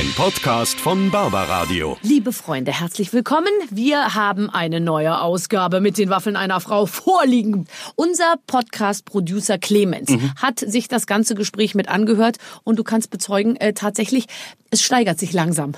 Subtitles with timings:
[0.00, 1.98] Ein Podcast von Barbaradio.
[2.00, 3.52] Liebe Freunde, herzlich willkommen.
[3.70, 7.66] Wir haben eine neue Ausgabe mit den Waffeln einer Frau vorliegen.
[7.96, 13.74] Unser Podcast-Producer Clemens hat sich das ganze Gespräch mit angehört und du kannst bezeugen, äh,
[13.74, 14.24] tatsächlich,
[14.70, 15.72] es steigert sich langsam.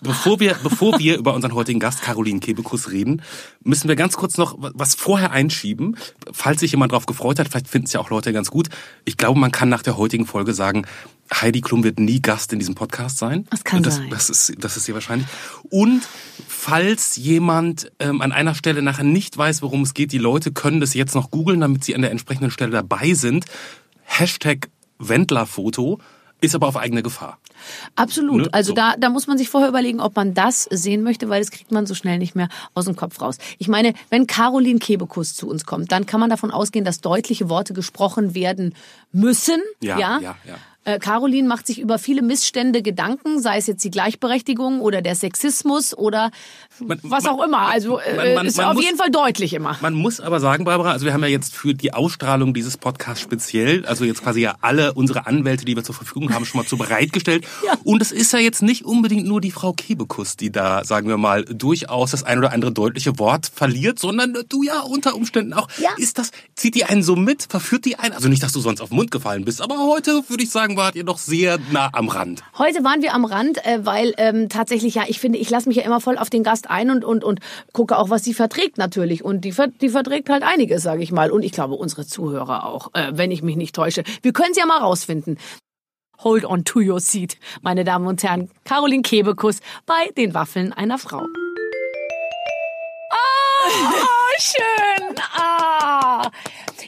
[0.00, 3.22] Bevor wir, bevor wir über unseren heutigen Gast Caroline Kebekus reden,
[3.62, 5.96] müssen wir ganz kurz noch was vorher einschieben.
[6.32, 8.68] Falls sich jemand darauf gefreut hat, vielleicht finden es ja auch Leute ganz gut.
[9.04, 10.86] Ich glaube, man kann nach der heutigen Folge sagen,
[11.32, 13.46] Heidi Klum wird nie Gast in diesem Podcast sein.
[13.50, 14.10] Das kann das, sein.
[14.10, 15.28] Das ist, das ist sehr wahrscheinlich.
[15.70, 16.02] Und
[16.46, 20.80] falls jemand ähm, an einer Stelle nachher nicht weiß, worum es geht, die Leute können
[20.80, 23.44] das jetzt noch googeln, damit sie an der entsprechenden Stelle dabei sind.
[24.04, 25.98] Hashtag Wendlerfoto
[26.40, 27.38] ist aber auf eigene Gefahr.
[27.96, 28.42] Absolut.
[28.42, 28.48] Ne?
[28.52, 28.74] Also So.
[28.74, 31.72] da, da muss man sich vorher überlegen, ob man das sehen möchte, weil das kriegt
[31.72, 33.38] man so schnell nicht mehr aus dem Kopf raus.
[33.58, 37.48] Ich meine, wenn Caroline Kebekus zu uns kommt, dann kann man davon ausgehen, dass deutliche
[37.48, 38.74] Worte gesprochen werden
[39.10, 39.60] müssen.
[39.82, 40.20] Ja, ja.
[40.20, 40.54] ja, ja.
[40.84, 45.14] Äh, Caroline macht sich über viele Missstände Gedanken, sei es jetzt die Gleichberechtigung oder der
[45.16, 46.30] Sexismus oder
[46.78, 47.58] Man- was man- auch immer.
[47.68, 49.76] Also äh, man- ist auf muss- jeden Fall deutlich immer.
[49.82, 53.20] Man muss aber sagen, Barbara, also wir haben ja jetzt für die Ausstrahlung dieses Podcasts
[53.22, 56.66] speziell, also jetzt quasi ja alle unsere Anwälte, die wir zur Verfügung haben, schon mal
[56.66, 57.44] zu bereitgestellt.
[57.66, 57.74] Ja.
[57.84, 61.16] Und es ist ja jetzt nicht unbedingt nur die Frau Kebekus, die da, sagen wir
[61.18, 65.68] mal, durchaus das ein oder andere deutliche Wort verliert, sondern du ja unter Umständen auch.
[65.78, 65.90] Ja.
[65.96, 68.14] Ist das, zieht die einen so mit, verführt die einen?
[68.14, 70.67] Also nicht, dass du sonst auf den Mund gefallen bist, aber heute würde ich sagen,
[70.76, 72.42] wart ihr doch sehr nah am Rand.
[72.56, 75.76] Heute waren wir am Rand, äh, weil ähm, tatsächlich, ja, ich finde, ich lasse mich
[75.76, 77.40] ja immer voll auf den Gast ein und, und, und
[77.72, 79.24] gucke auch, was sie verträgt natürlich.
[79.24, 81.30] Und die, die verträgt halt einiges, sage ich mal.
[81.30, 84.02] Und ich glaube, unsere Zuhörer auch, äh, wenn ich mich nicht täusche.
[84.22, 85.38] Wir können es ja mal rausfinden.
[86.24, 88.50] Hold on to your seat, meine Damen und Herren.
[88.64, 91.24] Caroline Kebekus bei den Waffeln einer Frau.
[93.10, 93.90] Ah,
[94.38, 95.14] schön.
[95.36, 96.30] Ah.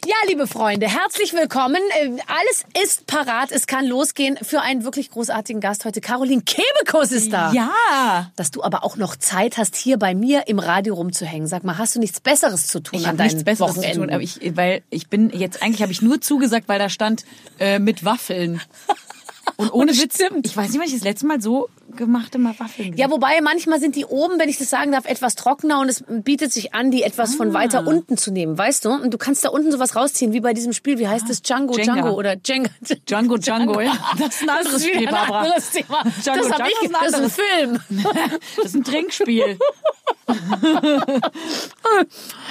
[0.07, 1.81] Ja, liebe Freunde, herzlich willkommen.
[2.01, 3.53] Äh, Alles ist parat.
[3.53, 6.01] Es kann losgehen für einen wirklich großartigen Gast heute.
[6.01, 7.53] Caroline Kebekus ist da.
[7.53, 8.31] Ja.
[8.37, 11.47] Dass du aber auch noch Zeit hast, hier bei mir im Radio rumzuhängen.
[11.47, 13.77] Sag mal, hast du nichts Besseres zu tun Ich an habe deinen nichts Besseres zu
[13.79, 14.03] Wochenenden?
[14.05, 17.25] tun, aber ich, weil ich bin jetzt eigentlich habe ich nur zugesagt, weil da stand
[17.59, 18.61] äh, mit Waffeln.
[19.57, 22.97] Und ohne Witz, ich weiß nicht, wann ich das letzte Mal so gemachte mal Waffeln.
[22.97, 26.05] Ja, wobei manchmal sind die oben, wenn ich das sagen darf, etwas trockener und es
[26.09, 27.37] bietet sich an, die etwas Ah.
[27.37, 28.91] von weiter unten zu nehmen, weißt du?
[28.91, 31.43] Und du kannst da unten sowas rausziehen, wie bei diesem Spiel, wie heißt es?
[31.43, 31.95] Django, Jenga.
[31.95, 32.71] Django oder Jenga.
[33.09, 33.93] Django Django, ja.
[34.19, 35.41] Das ist ein anderes Das ist Spiel, ein Barbara.
[35.43, 36.03] anderes Thema.
[36.23, 37.81] Django das Django ich, ist ein das ist ein Film.
[38.57, 39.59] Das ist ein Trinkspiel.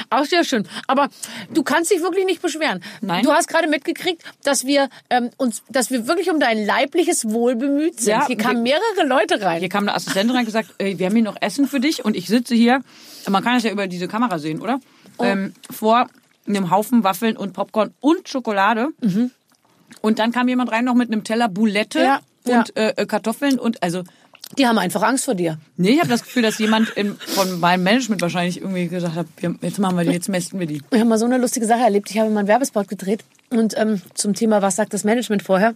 [0.10, 0.68] Auch sehr schön.
[0.88, 1.10] Aber
[1.54, 2.84] du kannst dich wirklich nicht beschweren.
[3.02, 3.24] Nein.
[3.24, 7.56] Du hast gerade mitgekriegt, dass wir ähm, uns, dass wir wirklich um dein leibliches Wohl
[7.56, 8.10] bemüht sind.
[8.12, 9.60] Ja, Hier kamen mehrere Leute rein.
[9.60, 12.04] Hier kam eine Assistentin rein und gesagt, ey, wir haben hier noch Essen für dich
[12.04, 12.82] und ich sitze hier,
[13.28, 14.80] man kann es ja über diese Kamera sehen, oder?
[15.18, 15.24] Oh.
[15.24, 16.10] Ähm, vor
[16.48, 18.90] einem Haufen Waffeln und Popcorn und Schokolade.
[20.02, 22.06] Und dann kam jemand rein noch mit einem Teller Boulette Mhm.
[22.52, 24.04] Ja, und Äh, äh, Kartoffeln und also
[24.58, 25.60] Die haben einfach Angst vor dir.
[25.78, 29.28] Nee, ich habe das Gefühl, dass jemand in, von meinem Management wahrscheinlich irgendwie gesagt hat,
[29.38, 30.82] wir, jetzt machen wir die, jetzt mästen wir die.
[30.92, 32.10] Ich habe mal so eine lustige Sache erlebt.
[32.10, 35.76] Ich habe mal einen Werbespot gedreht und ähm, zum Thema, was sagt das Management vorher?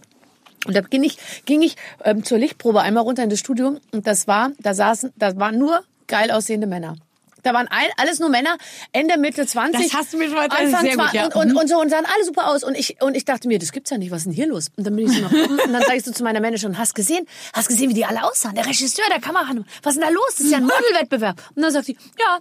[0.66, 4.06] Und da ging ich, ging ich ähm, zur Lichtprobe einmal runter in das Studio und
[4.06, 6.96] das war, da saßen, da waren nur geil aussehende Männer.
[7.44, 8.56] Da waren ein, alles nur Männer,
[8.92, 9.80] Ende, Mitte 20.
[9.84, 11.24] Das hast du mir schon mal erzählt, Anfang sehr gut, 20 ja.
[11.26, 11.56] und, und, Mhm.
[11.58, 12.64] und so und sahen alle super aus.
[12.64, 14.70] Und ich, und ich dachte mir, das gibt's ja nicht, was ist denn hier los?
[14.76, 16.76] Und dann bin ich so nach oben und dann sag ich so zu meiner Managerin,
[16.78, 18.54] hast gesehen, hast gesehen, wie die alle aussahen?
[18.56, 20.24] Der Regisseur, der Kameramann, was ist denn da los?
[20.36, 21.40] Das ist ja ein Modelwettbewerb.
[21.54, 22.38] Und dann sagt sie, ja,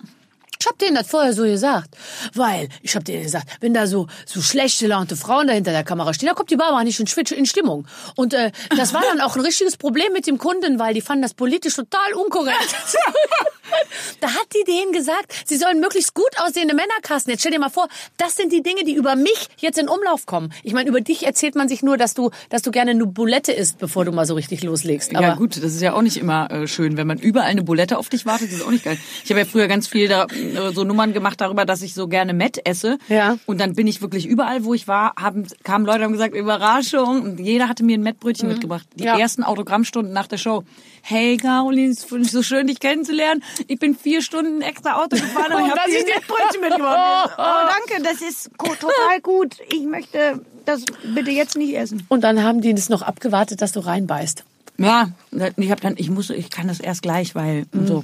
[0.63, 1.89] ich hab denen das vorher so gesagt.
[2.33, 5.83] Weil, ich hab denen gesagt, wenn da so, so schlecht gelaunte Frauen da hinter der
[5.83, 7.07] Kamera stehen, da kommt die Barbara nicht in,
[7.37, 7.85] in Stimmung.
[8.15, 11.21] Und äh, das war dann auch ein richtiges Problem mit dem Kunden, weil die fanden
[11.21, 12.75] das politisch total unkorrekt.
[14.21, 17.31] da hat die denen gesagt, sie sollen möglichst gut aussehende Männer casten.
[17.31, 20.25] Jetzt stell dir mal vor, das sind die Dinge, die über mich jetzt in Umlauf
[20.25, 20.53] kommen.
[20.63, 23.51] Ich meine, über dich erzählt man sich nur, dass du, dass du gerne eine Bulette
[23.51, 25.13] isst, bevor du mal so richtig loslegst.
[25.13, 27.63] Aber ja gut, das ist ja auch nicht immer äh, schön, wenn man überall eine
[27.63, 28.97] Bulette auf dich wartet, das ist auch nicht geil.
[29.23, 32.07] Ich habe ja früher ganz viel da, äh, so Nummern gemacht darüber, dass ich so
[32.07, 32.97] gerne Met esse.
[33.09, 33.37] Ja.
[33.45, 36.35] Und dann bin ich wirklich überall, wo ich war, haben, kamen Leute und haben gesagt,
[36.35, 37.21] Überraschung.
[37.21, 38.87] Und jeder hatte mir ein Mettbrötchen mitgebracht.
[38.95, 39.07] Die Mhm.
[39.07, 39.17] Ja.
[39.19, 40.63] ersten Autogrammstunden nach der Show.
[41.01, 43.43] Hey Caroline, es ist so schön, dich kennenzulernen.
[43.67, 47.31] Ich bin vier Stunden extra Auto gefahren und ich habe dir ein Mettbrötchen mitgebracht.
[47.37, 49.57] Oh, danke, das ist total gut.
[49.69, 52.05] Ich möchte das bitte jetzt nicht essen.
[52.07, 54.45] und dann haben die das noch abgewartet, dass du reinbeißt.
[54.77, 55.09] Ja,
[55.57, 58.03] ich habe dann, ich muss, ich kann das erst gleich, weil und so.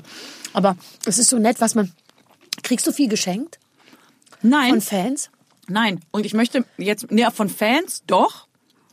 [0.53, 0.75] Aber
[1.06, 1.91] es ist so nett, was man.
[2.63, 3.59] Kriegst du viel geschenkt
[4.41, 5.29] Nein, von Fans?
[5.67, 6.01] nein.
[6.11, 8.47] Und ich möchte jetzt, ja, von Fans doch,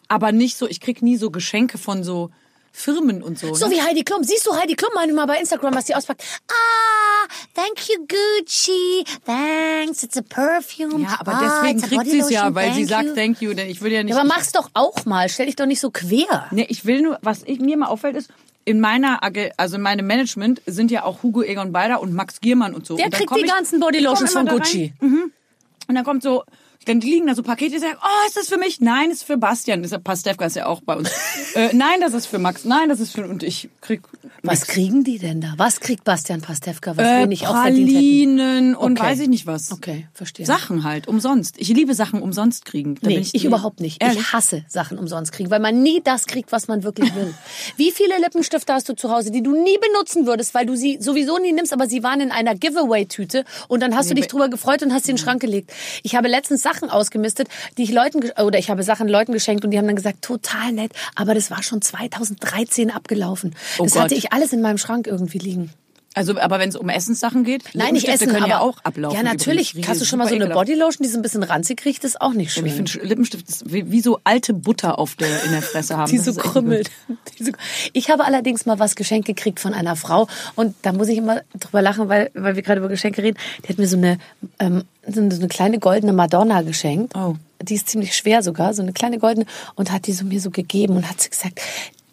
[0.09, 0.69] aber nicht so.
[0.69, 2.31] Ich krieg nie so Geschenke von so
[2.77, 3.55] Firmen und so.
[3.55, 3.77] So ne?
[3.77, 4.23] wie Heidi Klum.
[4.23, 6.23] Siehst du Heidi Klum manchmal bei Instagram, was die auspackt?
[6.49, 9.03] Ah, thank you Gucci.
[9.25, 11.03] Thanks, it's a perfume.
[11.03, 13.15] Ja, aber ah, deswegen kriegt sie es ja, weil sie thank sagt you.
[13.15, 14.15] Thank you, denn ich will ja nicht.
[14.15, 15.29] Ja, aber mach's doch auch mal.
[15.31, 16.49] Stell dich doch nicht so quer.
[16.51, 18.29] Nee, ich will nur, was ich, mir mal auffällt, ist,
[18.67, 19.21] in meiner,
[19.57, 22.97] also in meinem Management sind ja auch Hugo Egon Beider und Max Giermann und so.
[22.97, 24.93] Der und kriegt die ich- ganzen Body ich komm Lotions immer von Gucci.
[25.01, 26.43] Und dann kommt so,
[26.87, 28.81] dann liegen da so Pakete, ich sag, oh, ist das für mich?
[28.81, 29.85] Nein, ist für Bastian.
[29.85, 31.11] Ja Pastewka ist ja auch bei uns.
[31.55, 32.65] äh, nein, das ist für Max.
[32.65, 34.03] Nein, das ist für und ich krieg
[34.43, 35.55] Was kriegen die denn da?
[35.57, 37.95] Was kriegt Bastian Pastewka, was äh, wir nicht auch verdient hätten?
[37.95, 39.11] Pralinen und Okay.
[39.11, 39.73] weiß ich nicht was.
[39.73, 40.47] Okay, verstehe.
[40.47, 41.57] Sachen halt, umsonst.
[41.59, 42.95] Ich liebe Sachen umsonst kriegen.
[43.03, 43.43] Da Nee, ich, nee.
[43.45, 44.03] überhaupt nicht.
[44.03, 44.21] Ehrlich?
[44.21, 47.35] Ich hasse Sachen umsonst kriegen, weil man nie das kriegt, was man wirklich will.
[47.77, 50.99] Wie viele Lippenstifte hast du zu Hause, die du nie benutzen würdest, weil du sie
[51.01, 54.49] sowieso nie nimmst, aber sie waren in einer Giveaway-Tüte und dann hast du dich drüber
[54.49, 55.73] gefreut und hast sie in den Schrank gelegt.
[56.03, 59.71] Ich habe letztens Sachen ausgemistet, die ich Leuten, oder ich habe Sachen Leuten geschenkt und
[59.71, 63.55] die haben dann gesagt, total nett, aber das war schon 2013 abgelaufen.
[63.79, 64.03] Oh das Gott.
[64.03, 65.73] hatte ich alles in meinem Schrank irgendwie liegen.
[66.17, 69.15] Also, aber wenn es um Essenssachen geht, Nein, nicht essen, können aber ja auch ablaufen.
[69.15, 69.73] Ja, natürlich.
[69.73, 69.89] übrigens.
[69.91, 70.67] Hast du schon mal so eine ekelhaft.
[70.67, 72.65] Bodylotion, die so ein bisschen ranzig riecht, ist auch nicht schön.
[72.65, 76.11] Ich finde Lippenstift ist wie, wie so alte Butter auf der in der Fresse haben.
[76.11, 76.91] die so krümmelt.
[77.93, 81.43] Ich habe allerdings mal was geschenkt gekriegt von einer Frau und da muss ich immer
[81.59, 83.37] drüber lachen, weil, weil wir gerade über Geschenke reden.
[83.63, 84.19] Die hat mir so eine,
[84.59, 87.15] ähm, so eine kleine goldene Madonna geschenkt.
[87.15, 87.37] Oh.
[87.61, 90.51] Die ist ziemlich schwer sogar, so eine kleine goldene und hat die so mir so
[90.51, 91.61] gegeben und hat sie gesagt,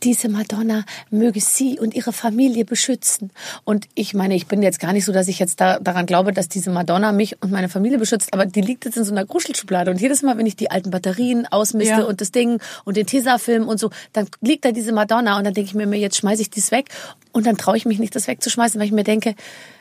[0.03, 3.31] diese Madonna möge sie und ihre Familie beschützen.
[3.63, 6.33] Und ich meine, ich bin jetzt gar nicht so, dass ich jetzt da, daran glaube,
[6.33, 9.25] dass diese Madonna mich und meine Familie beschützt, aber die liegt jetzt in so einer
[9.25, 9.91] Gruschelschublade.
[9.91, 12.03] Und jedes Mal, wenn ich die alten Batterien ausmiste Ja.
[12.03, 15.53] und das Ding und den Tesafilm und so, dann liegt da diese Madonna und dann
[15.53, 16.89] denke ich mir, jetzt schmeiße ich dies weg
[17.31, 19.35] und dann traue ich mich nicht, das wegzuschmeißen, weil ich mir denke,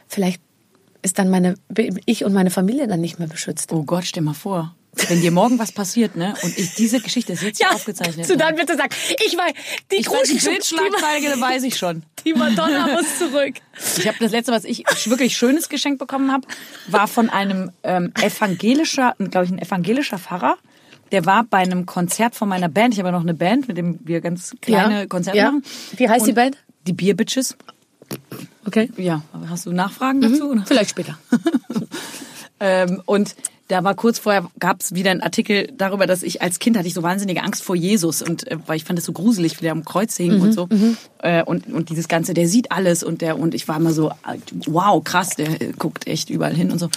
[0.08, 0.40] vielleicht
[1.02, 1.54] ist dann meine,
[2.06, 3.72] ich und meine Familie dann nicht mehr beschützt.
[3.72, 4.74] Oh Gott, stell mal vor.
[5.08, 6.34] Wenn dir morgen was passiert, ne?
[6.42, 8.28] Und ich, diese Geschichte ist jetzt hier aufgezeichnet.
[8.28, 8.94] du dann bitte sag,
[9.26, 9.52] ich weiß,
[9.90, 12.02] die ich weiß, die Bildschlagzeile weiß ich schon.
[12.26, 13.54] die Madonna muss zurück.
[13.96, 16.46] Ich habe das letzte, was ich wirklich schönes Geschenk bekommen habe,
[16.88, 20.58] war von einem ähm, evangelischer, glaube ich, ein evangelischer Pfarrer.
[21.10, 22.92] Der war bei einem Konzert von meiner Band.
[22.92, 25.46] Ich habe ja noch eine Band, mit dem wir ganz kleine Ja, Konzerte ja.
[25.52, 25.64] machen.
[25.96, 26.58] Wie heißt die Und Band?
[26.86, 27.56] Die Beer Bitches.
[28.66, 28.90] Okay.
[28.98, 30.50] Ja, hast du Nachfragen dazu?
[30.50, 30.64] oder?
[30.66, 31.18] Vielleicht später.
[32.64, 33.34] Ähm, und
[33.72, 36.86] da war kurz vorher, gab es wieder einen Artikel darüber, dass ich als Kind hatte
[36.86, 39.62] ich so wahnsinnige Angst vor Jesus und äh, weil ich fand es so gruselig, wie
[39.62, 40.68] der am Kreuz hing und so.
[41.22, 44.10] Äh, und, und dieses Ganze, der sieht alles und der und ich war immer so,
[44.66, 46.90] wow, krass, der äh, guckt echt überall hin und so.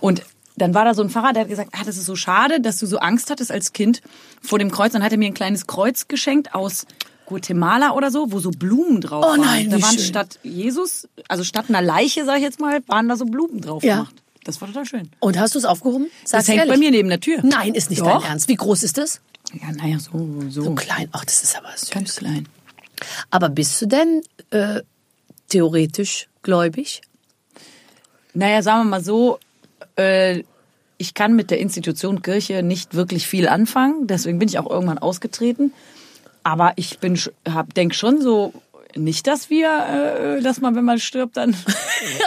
[0.00, 0.22] Und
[0.56, 2.78] dann war da so ein Pfarrer, der hat gesagt, ah, das ist so schade, dass
[2.78, 4.00] du so Angst hattest als Kind
[4.40, 4.92] vor dem Kreuz.
[4.92, 6.86] Dann hat er mir ein kleines Kreuz geschenkt aus
[7.26, 9.40] Guatemala oder so, wo so Blumen drauf Oh waren.
[9.40, 10.04] nein, da wie waren schön.
[10.04, 13.82] statt Jesus, also statt einer Leiche, sag ich jetzt mal, waren da so Blumen drauf
[13.82, 13.94] Ja.
[13.96, 14.14] gemacht.
[14.44, 15.10] Das war total schön.
[15.20, 16.06] Und hast du es aufgehoben?
[16.24, 16.74] Sag's Das hängt ehrlich.
[16.74, 17.40] bei mir neben der Tür.
[17.42, 18.20] Nein, ist nicht Doch.
[18.20, 18.48] dein Ernst.
[18.48, 19.20] Wie groß ist das?
[19.52, 20.10] Ja, naja, so,
[20.48, 20.62] so.
[20.62, 21.08] So klein.
[21.12, 21.90] Ach, das ist aber süß.
[21.90, 22.48] Ganz klein.
[23.30, 24.80] Aber bist du denn äh,
[25.48, 27.02] theoretisch gläubig?
[28.34, 29.38] Naja, sagen wir mal so,
[29.96, 30.42] äh,
[30.98, 34.06] ich kann mit der Institution Kirche nicht wirklich viel anfangen.
[34.06, 35.72] Deswegen bin ich auch irgendwann ausgetreten.
[36.44, 37.18] Aber ich bin,
[37.48, 38.52] hab, denk schon so,
[38.96, 41.56] nicht, dass wir, äh, dass man, wenn man stirbt, dann.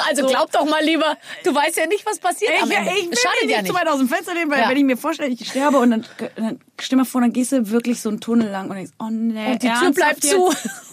[0.08, 2.76] Also glaub doch mal lieber, du weißt ja nicht, was passiert Ich, Ende.
[2.98, 4.70] ich will schadet mir ja nicht zu weit aus dem Fenster lehnen, weil Ja.
[4.70, 6.06] wenn ich mir vorstelle, ich sterbe und dann,
[6.38, 9.08] dann stell mal vor, dann gehst du wirklich so einen Tunnel lang und denkst, oh
[9.10, 10.32] nee, Und die Tür bleibt jetzt?
[10.34, 10.50] zu.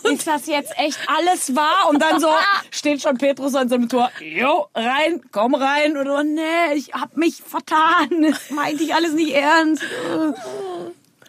[0.08, 1.88] Ist das jetzt echt alles wahr?
[1.90, 2.28] Und dann so
[2.72, 5.96] steht schon Petrus an seinem Tor, jo, rein, komm rein.
[5.96, 8.08] Und oh nee, ich hab mich vertan.
[8.22, 9.82] Das meinte ich alles nicht ernst.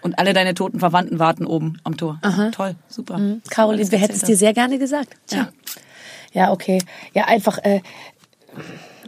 [0.03, 2.19] Und alle deine toten Verwandten warten oben am Tor.
[2.53, 3.15] Toll, super.
[3.49, 5.15] Caroline, Alles wir hätten es dir sehr gerne gesagt.
[5.31, 5.49] Ja.
[6.33, 6.79] Ja, okay.
[7.13, 7.81] Ja, einfach, äh,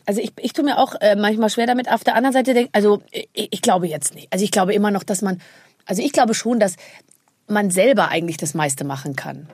[0.06, 1.92] also ich, ich tue mir auch äh, manchmal schwer damit.
[1.92, 4.28] Auf der anderen Seite denk, also ich, ich glaube jetzt nicht.
[4.32, 5.42] Also ich glaube immer noch, dass man,
[5.86, 6.76] also ich glaube schon, dass
[7.48, 9.50] man selber eigentlich das meiste machen kann.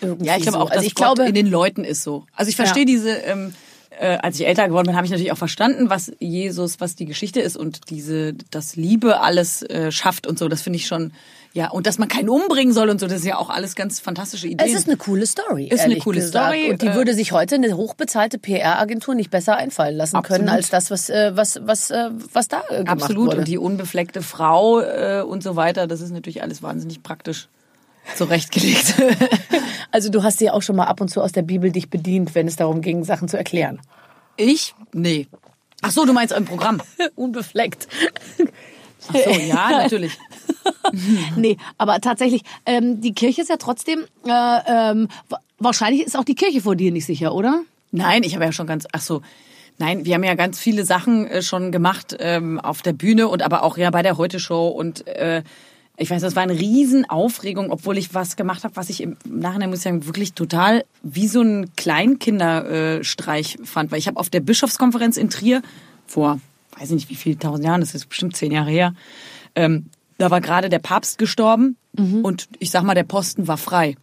[0.00, 0.64] Irgendwie Ja, ich glaube so.
[0.64, 2.24] auch, dass also ich Gott glaube, in den Leuten ist so.
[2.34, 2.86] Also ich verstehe Ja.
[2.86, 3.54] diese, ähm,
[3.98, 7.06] äh, als ich älter geworden bin, habe ich natürlich auch verstanden, was Jesus, was die
[7.06, 10.48] Geschichte ist und diese, dass Liebe alles äh, schafft und so.
[10.48, 11.12] Das finde ich schon,
[11.52, 13.06] ja, und dass man keinen umbringen soll und so.
[13.06, 14.68] Das ist ja auch alles ganz fantastische Ideen.
[14.68, 15.68] es ist eine coole Story.
[15.68, 16.54] Ist eine coole gesagt.
[16.54, 20.48] Story, Und die äh, würde sich heute eine hochbezahlte PR-Agentur nicht besser einfallen lassen können
[20.48, 20.56] Absolut.
[20.56, 23.28] als das, was, äh, was, was, äh, was da gemacht Absolut.
[23.28, 23.38] wurde.
[23.38, 27.48] Und die unbefleckte Frau äh, und so weiter, das ist natürlich alles wahnsinnig praktisch
[28.14, 28.94] zurechtgelegt.
[29.92, 32.34] Also du hast dir auch schon mal ab und zu aus der Bibel dich bedient,
[32.34, 33.80] wenn es darum ging, Sachen zu erklären.
[34.36, 34.74] ich?
[34.92, 35.26] Nee.
[35.80, 36.82] Ach so, du meinst im Programm.
[37.14, 37.86] Unbefleckt.
[39.08, 40.18] Ach so, ja, natürlich.
[41.36, 44.30] Nee, aber tatsächlich, ähm, die Kirche ist ja trotzdem, äh,
[44.66, 47.62] ähm, wa- wahrscheinlich ist auch die Kirche vor dir nicht sicher, oder?
[47.92, 49.22] Nein, ich habe ja schon ganz, ach so.
[49.78, 53.42] Nein, wir haben ja ganz viele Sachen äh, schon gemacht ähm, auf der Bühne und
[53.42, 55.42] aber auch ja bei der Heute Show und äh,
[55.98, 59.70] Ich weiß, das war eine Riesenaufregung, obwohl ich was gemacht habe, was ich im Nachhinein,
[59.70, 63.90] muss ich sagen, wirklich total wie so ein Kleinkinderstreich fand.
[63.90, 65.62] Weil ich habe auf der Bischofskonferenz in Trier
[66.06, 66.40] vor,
[66.78, 68.94] weiß ich nicht wie viel, tausend Jahren, das ist bestimmt zehn Jahre her,
[69.54, 69.86] ähm,
[70.18, 71.76] da war gerade der Papst gestorben
[72.22, 73.96] und ich sag mal, der Posten war frei.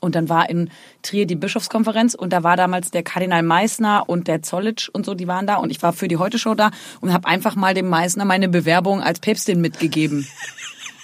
[0.00, 0.70] Und dann war in
[1.02, 5.14] Trier die Bischofskonferenz und da war damals der Kardinal Meissner und der Zollitsch und so,
[5.14, 7.88] die waren da und ich war für die Heute-Show da und habe einfach mal dem
[7.88, 10.26] Meissner meine Bewerbung als Päpstin mitgegeben.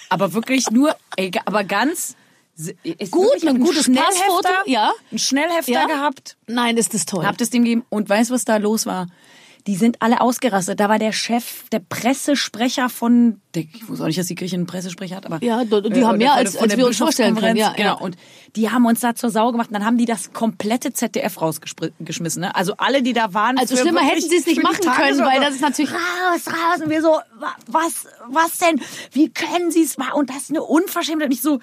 [0.09, 0.95] aber wirklich nur,
[1.45, 2.15] aber ganz
[3.09, 4.91] Gut, ein gutes Schnellhefter, Passfoto, ja.
[5.13, 5.85] Ein Schnellhefter Ja.
[5.85, 7.25] gehabt, Nein, ist das toll.
[7.25, 9.07] hab das dem gegeben und weißt was da los war?
[9.69, 10.79] Die sind alle ausgerastet.
[10.79, 14.55] Da war der Chef, der Pressesprecher von, der, ich wusste auch nicht, dass die Kirche
[14.55, 17.55] einen Pressesprecher hat, aber Ja, die äh, haben mehr, als- als wir uns vorstellen können,
[17.55, 17.93] ja, Bischofskonferenz, ja.
[17.93, 18.03] Genau.
[18.03, 18.17] Und
[18.55, 19.67] die haben uns da zur Sau gemacht.
[19.69, 22.41] Und dann haben die das komplette ZDF rausgeschmissen.
[22.41, 22.55] Ne?
[22.55, 23.59] Also alle, die da waren.
[23.59, 26.81] Also schlimmer hätten sie es nicht machen können, weil das ist natürlich- raus, raus.
[26.83, 28.81] Und wir so, wa- was, was denn?
[29.11, 30.13] Wie können sie es machen?
[30.13, 31.27] Und das ist eine Unverschämtheit.
[31.27, 31.59] Und ich so,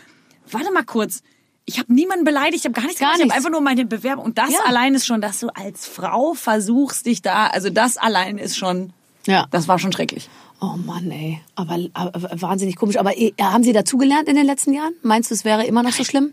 [0.51, 1.23] warte mal kurz.
[1.69, 3.37] Ich habe niemanden beleidigt, ich habe gar nichts Gar gemacht, ich habe nichts.
[3.37, 4.25] einfach nur meine Bewerbung.
[4.25, 4.61] Und das Ja.
[4.67, 8.93] allein ist schon, dass du als Frau versuchst, dich da, also das allein ist schon,
[9.27, 9.47] Ja.
[9.51, 10.29] das war schon schrecklich.
[10.61, 11.41] Oh Mann, ey.
[11.55, 12.97] Aber, aber wahnsinnig komisch.
[12.99, 14.95] Aber eh, haben Sie dazugelernt in den letzten Jahren?
[15.03, 16.33] Meinst du, es wäre immer noch so schlimm?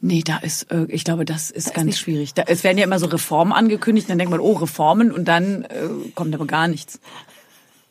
[0.00, 2.34] Nee, da ist, äh, ich glaube, das ist ganz schwierig.
[2.34, 5.62] Da, es werden ja immer so Reformen angekündigt, dann denkt man, oh, Reformen, und dann
[5.62, 7.00] äh, kommt aber gar nichts.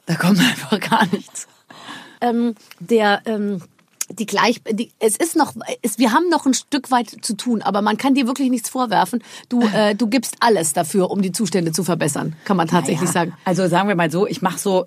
[0.06, 1.48] Da kommt einfach gar nichts.
[2.22, 3.62] ähm, der ähm,
[4.13, 7.62] die gleich die, es ist noch es, wir haben noch ein Stück weit zu tun,
[7.62, 9.24] aber man kann dir wirklich nichts vorwerfen.
[9.50, 13.13] Du äh, du gibst alles dafür, um die Zustände zu verbessern, kann man tatsächlich Ja,
[13.13, 13.34] sagen.
[13.46, 14.86] Also sagen wir mal so, ich mache so,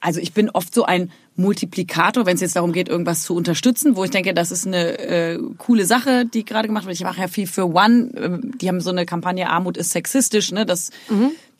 [0.00, 3.96] also ich bin oft so ein Multiplikator, wenn es jetzt darum geht, irgendwas zu unterstützen,
[3.96, 6.96] wo ich denke, das ist eine äh, coole Sache, die gerade gemacht wird.
[6.96, 8.10] Ich mache ja viel für One.
[8.16, 10.90] ähm, Die haben so eine Kampagne Armut ist sexistisch, ne, dass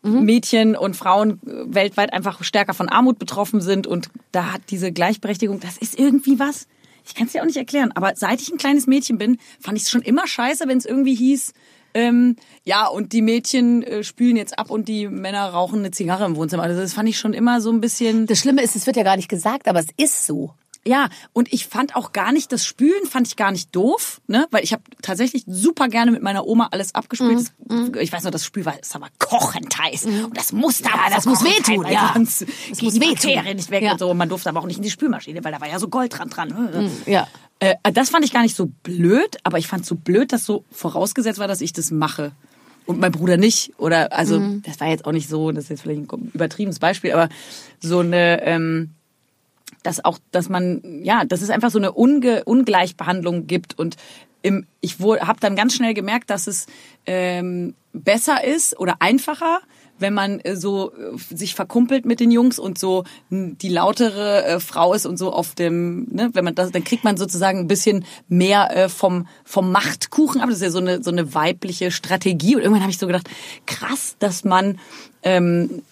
[0.02, 4.92] Mädchen und Frauen äh, weltweit einfach stärker von Armut betroffen sind und da hat diese
[4.92, 6.66] Gleichberechtigung, das ist irgendwie was.
[7.04, 9.76] Ich kann es dir auch nicht erklären, aber seit ich ein kleines Mädchen bin, fand
[9.76, 11.52] ich es schon immer scheiße, wenn es irgendwie hieß,
[11.94, 16.24] ähm, ja, und die Mädchen äh, spülen jetzt ab und die Männer rauchen eine Zigarre
[16.24, 16.62] im Wohnzimmer.
[16.62, 18.26] Also das fand ich schon immer so ein bisschen.
[18.26, 20.54] Das Schlimme ist, es wird ja gar nicht gesagt, aber es ist so.
[20.86, 24.46] Ja, und ich fand auch gar nicht, das Spülen fand ich gar nicht doof, ne?
[24.50, 27.52] Weil ich habe tatsächlich super gerne mit meiner Oma alles abgespült.
[27.68, 30.06] Mhm, Das- Ich weiß noch, das Spül war, das war kochend heiß.
[30.06, 32.10] Und das musste aber das muss wehtun, heiß, ja.
[32.14, 33.44] sonst Das muss wehtun.
[33.56, 33.92] Nicht weg Ja.
[33.92, 34.10] und so.
[34.10, 36.16] Und man durfte aber auch nicht in die Spülmaschine, weil da war ja so Gold
[36.18, 36.90] dran dran.
[37.04, 37.28] Ja.
[37.58, 40.64] Äh, das fand ich gar nicht so blöd, aber ich fand so blöd, dass so
[40.70, 42.32] vorausgesetzt war, dass ich das mache.
[42.86, 43.72] Und mein Bruder nicht.
[43.76, 44.62] Oder, also, Mhm.
[44.62, 47.28] das war jetzt auch nicht so, das ist jetzt vielleicht ein übertriebenes Beispiel, aber
[47.80, 48.94] so eine, ähm,
[49.82, 53.96] dass auch, dass man, ja, dass es einfach so eine Unge Ungleichbehandlung gibt und
[54.42, 56.66] im, ich habe dann ganz schnell gemerkt, dass es
[57.04, 59.60] ähm, besser ist oder einfacher,
[59.98, 64.44] wenn man äh, so äh, sich verkumpelt mit den Jungs und so n- die lautere
[64.46, 67.58] äh, Frau ist und so auf dem, ne, wenn man das, dann kriegt man sozusagen
[67.58, 70.48] ein bisschen mehr äh, vom vom Machtkuchen ab.
[70.48, 72.56] Das ist ja so eine so eine weibliche Strategie.
[72.56, 73.28] Und irgendwann habe ich so gedacht,
[73.66, 74.78] krass, dass man
[75.22, 75.82] ähm,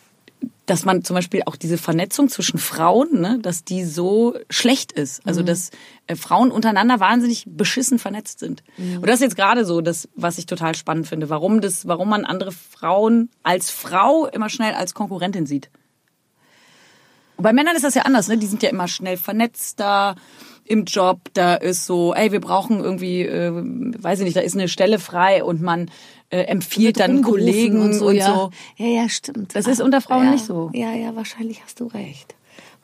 [0.67, 5.27] dass man zum Beispiel auch diese Vernetzung zwischen Frauen, ne, dass die so schlecht ist.
[5.27, 5.71] Also dass
[6.07, 8.63] äh, Frauen untereinander wahnsinnig beschissen vernetzt sind.
[8.97, 12.11] Und das ist jetzt gerade so, das, was ich total spannend finde, warum das, warum
[12.11, 15.71] man andere Frauen als Frau immer schnell als Konkurrentin sieht.
[17.37, 18.37] Und bei Männern ist das ja anders, ne?
[18.37, 20.17] Die sind ja immer schnell vernetzter
[20.69, 21.21] im Job.
[21.35, 24.99] Da ist so, ey, wir brauchen irgendwie, äh, weiß ich nicht, da ist eine Stelle
[24.99, 25.91] frei und man
[26.31, 28.11] äh, empfiehlt dann Kollegen und so.
[28.11, 28.51] ja.
[28.77, 29.55] Ja, ja, stimmt.
[29.55, 30.31] Das ist unter Frauen ja.
[30.33, 30.71] nicht so.
[30.75, 32.35] Ja, ja, wahrscheinlich hast du recht.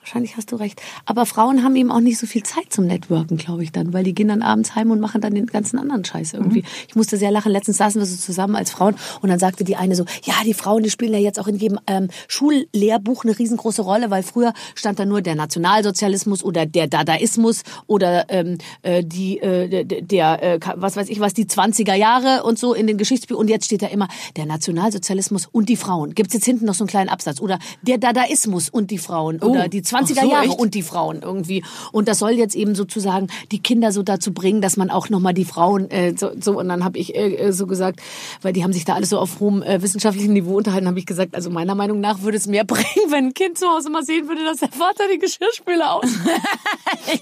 [0.04, 0.82] Wahrscheinlich hast du recht.
[1.06, 4.04] Aber Frauen haben eben auch nicht so viel Zeit zum Networken, glaube ich dann, weil
[4.04, 6.60] die gehen dann abends heim und machen dann den ganzen anderen Scheiß irgendwie.
[6.60, 6.66] Mhm.
[6.88, 7.50] Ich musste sehr lachen.
[7.50, 10.52] Letztens saßen wir so zusammen als Frauen und dann sagte die eine so, ja, die
[10.52, 14.52] Frauen, die spielen ja jetzt auch in jedem ähm, Schullehrbuch eine riesengroße Rolle, weil früher
[14.74, 20.60] stand da nur der Nationalsozialismus oder der Dadaismus oder ähm, äh, die äh, der, äh,
[20.76, 23.80] was weiß ich was die 20er Jahre und so in den Geschichtsbüchern und jetzt steht
[23.80, 26.14] da immer der Nationalsozialismus und die Frauen.
[26.14, 29.68] Gibt's jetzt hinten noch so einen kleinen Absatz oder der Dadaismus und die Frauen oder
[29.68, 30.58] die 20er ach so, Jahre echt?
[30.58, 31.64] und die Frauen irgendwie.
[31.92, 35.34] Und das soll jetzt eben sozusagen die Kinder so dazu bringen, dass man auch nochmal
[35.34, 38.00] die Frauen äh, so, so und dann habe ich äh, äh, so gesagt,
[38.42, 41.06] weil die haben sich da alles so auf hohem äh, wissenschaftlichen Niveau unterhalten, habe ich
[41.06, 44.04] gesagt, also meiner Meinung nach würde es mehr bringen, wenn ein Kind zu Hause mal
[44.04, 46.04] sehen würde, dass der Vater die Geschirrspüler aus.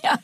[0.02, 0.18] ja.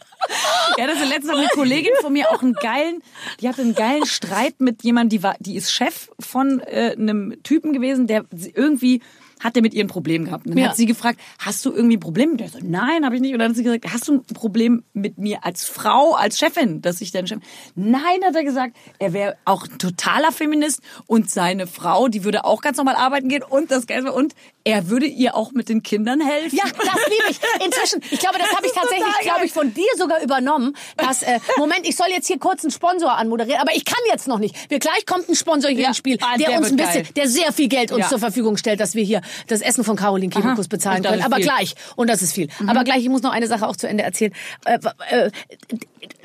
[0.76, 3.02] ja, das ist letztens eine Kollegin von mir auch einen geilen,
[3.40, 7.36] die hatte einen geilen Streit mit jemandem, die war, die ist Chef von äh, einem
[7.42, 8.24] Typen gewesen, der
[8.54, 9.00] irgendwie
[9.40, 10.46] hat der mit ihr ein Problem gehabt.
[10.46, 10.70] Und dann Ja.
[10.70, 12.32] hat sie gefragt, hast du irgendwie ein Problem?
[12.32, 13.32] Und der so, nein, habe ich nicht.
[13.32, 16.80] Und dann hat sie gesagt, hast du ein Problem mit mir als Frau, als Chefin,
[16.82, 17.38] dass ich dein Chef?
[17.74, 22.44] Nein, hat er gesagt, er wäre auch ein totaler Feminist und seine Frau, die würde
[22.44, 24.34] auch ganz normal arbeiten gehen und das Geld und
[24.68, 26.56] er würde ihr auch mit den Kindern helfen.
[26.56, 27.64] Ja, das liebe ich.
[27.64, 30.76] Inzwischen, ich glaube, das habe ich tatsächlich, glaube ich, von dir sogar übernommen.
[30.96, 34.28] Dass, äh, Moment, ich soll jetzt hier kurz einen Sponsor anmoderieren, aber ich kann jetzt
[34.28, 34.54] noch nicht.
[34.70, 35.88] Wir gleich kommt ein Sponsor hier Ja.
[35.88, 37.12] ins Spiel, Ah, der, der uns ein bisschen, geil.
[37.16, 38.08] der sehr viel Geld uns Ja.
[38.08, 41.22] zur Verfügung stellt, dass wir hier das Essen von Caroline Kebekus bezahlen können.
[41.22, 41.44] Aber viel.
[41.46, 41.48] Mhm.
[41.48, 41.74] gleich.
[41.96, 42.48] Und das ist viel.
[42.66, 44.32] Aber gleich, ich muss noch eine Sache auch zu Ende erzählen.
[44.66, 44.78] Äh,
[45.10, 45.30] äh,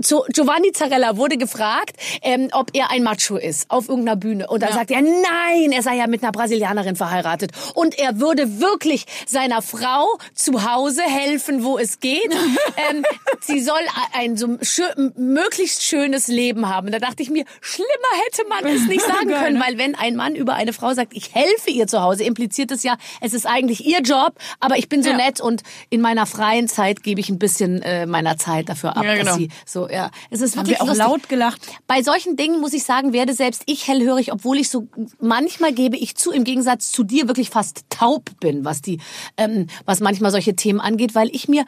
[0.01, 4.47] zu Giovanni Zarella wurde gefragt, ähm, ob er ein Macho ist auf irgendeiner Bühne.
[4.47, 4.75] Und dann Ja.
[4.75, 7.51] sagt er, nein, er sei ja mit einer Brasilianerin verheiratet.
[7.73, 12.31] Und er würde wirklich seiner Frau zu Hause helfen, wo es geht.
[12.91, 13.03] ähm,
[13.41, 13.79] sie soll
[14.13, 14.83] ein so schö
[15.15, 16.91] möglichst schönes Leben haben.
[16.91, 17.89] Da dachte ich mir, schlimmer
[18.25, 19.63] hätte man es nicht sagen können, ne?
[19.65, 22.83] weil wenn ein Mann über eine Frau sagt, ich helfe ihr zu Hause, impliziert es
[22.83, 25.17] ja, es ist eigentlich ihr Job, aber ich bin so Ja.
[25.17, 29.03] nett und in meiner freien Zeit gebe ich ein bisschen äh, meiner Zeit dafür ab,
[29.03, 29.25] Ja, genau.
[29.25, 31.05] dass sie so, ja, es ist Haben wirklich wir auch lustig.
[31.05, 31.61] laut gelacht.
[31.87, 34.87] Bei solchen Dingen muss ich sagen, werde selbst ich hellhörig, obwohl ich so
[35.19, 39.01] manchmal gebe ich zu, im Gegensatz zu dir wirklich fast taub bin, was die,
[39.37, 41.65] ähm, was manchmal solche Themen angeht, weil ich mir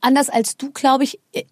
[0.00, 1.44] anders als du, glaube ich, äh,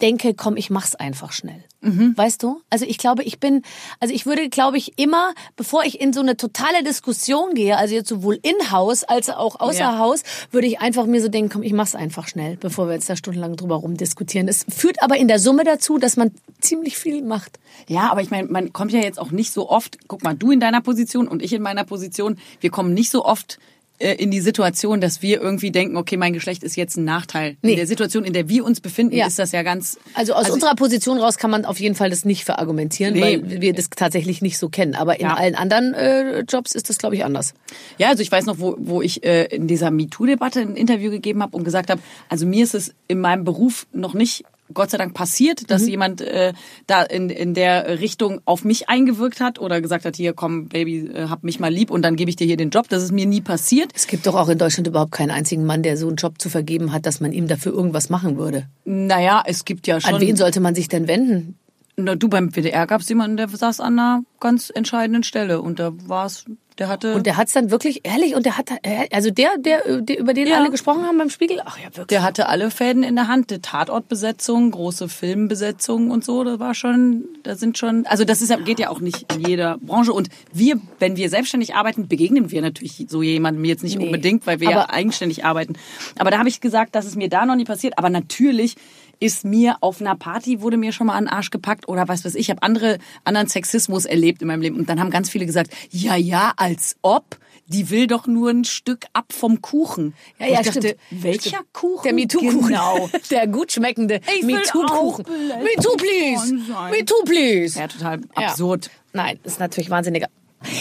[0.00, 1.64] denke, komm, ich mach's einfach schnell.
[1.80, 2.60] Weißt du?
[2.70, 3.62] Also ich glaube, ich bin,
[4.00, 7.94] also ich würde, glaube ich, immer, bevor ich in so eine totale Diskussion gehe, also
[7.94, 9.98] jetzt sowohl in Haus als auch außer Ja.
[9.98, 13.08] Haus, würde ich einfach mir so denken, komm, ich mach's einfach schnell, bevor wir jetzt
[13.08, 14.48] da stundenlang drüber rumdiskutieren.
[14.48, 17.60] Es führt aber in der Summe dazu, dass man ziemlich viel macht.
[17.86, 20.50] Ja, aber ich meine, man kommt ja jetzt auch nicht so oft, guck mal, du
[20.50, 23.58] in deiner Position und ich in meiner Position, wir kommen nicht so oft
[23.98, 27.56] in die Situation, dass wir irgendwie denken, okay, mein Geschlecht ist jetzt ein Nachteil.
[27.62, 27.70] Nee.
[27.72, 29.26] In der Situation, in der wir uns befinden, Ja.
[29.26, 29.98] ist das ja ganz...
[30.14, 33.20] Also aus unserer Position raus kann man auf jeden Fall das nicht verargumentieren, Nee.
[33.42, 34.94] weil wir das tatsächlich nicht so kennen.
[34.94, 35.34] Aber in Ja.
[35.34, 37.54] allen anderen äh, Jobs ist das, glaube ich, anders.
[37.98, 41.42] Ja, also ich weiß noch, wo, wo ich äh, in dieser MeToo-Debatte ein Interview gegeben
[41.42, 44.98] habe und gesagt habe, also mir ist es in meinem Beruf noch nicht Gott sei
[44.98, 46.52] Dank passiert, dass jemand äh,
[46.86, 51.08] da in, in der Richtung auf mich eingewirkt hat oder gesagt hat, hier komm Baby,
[51.08, 52.88] äh, hab mich mal lieb und dann gebe ich dir hier den Job.
[52.88, 53.92] Das ist mir nie passiert.
[53.94, 56.50] Es gibt doch auch in Deutschland überhaupt keinen einzigen Mann, der so einen Job zu
[56.50, 58.66] vergeben hat, dass man ihm dafür irgendwas machen würde.
[58.84, 60.14] Naja, es gibt ja schon...
[60.14, 61.58] An wen sollte man sich denn wenden?
[62.00, 65.80] Na, du beim WDR gab es jemanden, der saß an einer ganz entscheidenden Stelle und
[65.80, 66.44] da war es,
[66.78, 67.12] der hatte...
[67.16, 70.32] Und der hat's dann wirklich ehrlich und der hat äh, also der, der, der über
[70.32, 70.58] den Ja.
[70.58, 71.60] alle gesprochen haben beim Spiegel.
[71.64, 72.06] Ach ja, wirklich.
[72.06, 76.72] Der hatte alle Fäden in der Hand, die Tatortbesetzung, große Filmbesetzung und so, das war
[76.76, 80.12] schon, da sind schon, also das ist ja, geht ja auch nicht in jeder Branche
[80.12, 84.06] und wir, wenn wir selbstständig arbeiten, begegnen wir natürlich so jemandem jetzt nicht Nee.
[84.06, 85.72] unbedingt, weil wir ja Aber- eigenständig arbeiten.
[86.16, 88.76] Aber da habe ich gesagt, dass es mir da noch nie passiert, aber natürlich
[89.20, 92.24] ist mir auf einer Party wurde mir schon mal an den Arsch gepackt oder was
[92.24, 95.30] weiß ich, ich habe andere anderen Sexismus erlebt in meinem Leben und dann haben ganz
[95.30, 97.38] viele gesagt, ja ja, als ob
[97.70, 100.14] die will doch nur ein Stück ab vom Kuchen.
[100.38, 101.22] Ja, ja, ich dachte, stimmt.
[101.22, 101.72] welcher Stimmt.
[101.74, 102.02] Kuchen?
[102.04, 102.66] Der MeToo-Kuchen.
[102.68, 103.10] Genau.
[103.30, 105.26] Der gut schmeckende MeToo-Kuchen.
[105.62, 106.54] MeToo, please.
[106.90, 107.78] MeToo, please.
[107.78, 108.48] Ja, total Ja.
[108.48, 108.90] absurd.
[109.12, 110.28] Nein, ist natürlich wahnsinniger.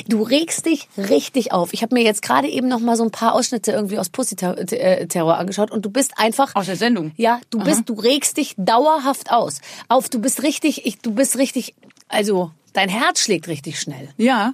[0.10, 1.74] Du regst dich richtig auf.
[1.74, 4.36] Ich habe mir jetzt gerade eben noch mal so ein paar Ausschnitte irgendwie aus Pussy
[4.36, 7.12] äh, Terror angeschaut und du bist einfach Aus der Sendung?
[7.16, 9.62] Ja, du bist, du regst dich dauerhaft aus.
[9.88, 11.76] Auf, du bist richtig, ich, du bist richtig,
[12.08, 14.10] also dein Herz schlägt richtig schnell.
[14.18, 14.54] Ja.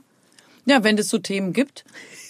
[0.65, 1.83] Ja, wenn es so Themen gibt,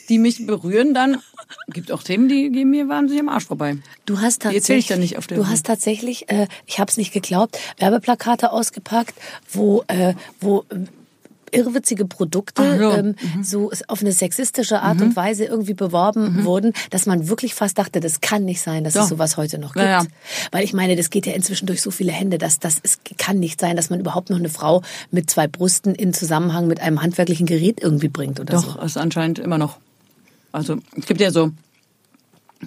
[0.09, 1.21] die mich berühren, dann
[1.67, 3.77] gibt auch Themen, die gehen mir wahnsinnig am Arsch vorbei.
[4.05, 5.53] Du hast Die tatsächlich, ich dann nicht auf der du Bühne.
[5.53, 9.13] hast tatsächlich, äh, ich habe es nicht geglaubt, Werbeplakate ausgepackt,
[9.49, 10.65] wo, äh, wo
[11.53, 12.97] irrwitzige Produkte Ach ja.
[12.97, 17.77] ähm, so auf eine sexistische Art und Weise irgendwie beworben wurden, dass man wirklich fast
[17.77, 19.03] dachte, das kann nicht sein, dass Doch.
[19.03, 19.85] es sowas heute noch gibt.
[19.85, 20.07] Ja, ja.
[20.51, 23.39] Weil ich meine, das geht ja inzwischen durch so viele Hände, dass das es kann
[23.39, 27.01] nicht sein, dass man überhaupt noch eine Frau mit zwei Brüsten in Zusammenhang mit einem
[27.01, 28.73] handwerklichen Gerät irgendwie bringt oder so.
[28.73, 29.77] Doch, ist anscheinend immer noch.
[30.51, 31.51] Also es gibt ja so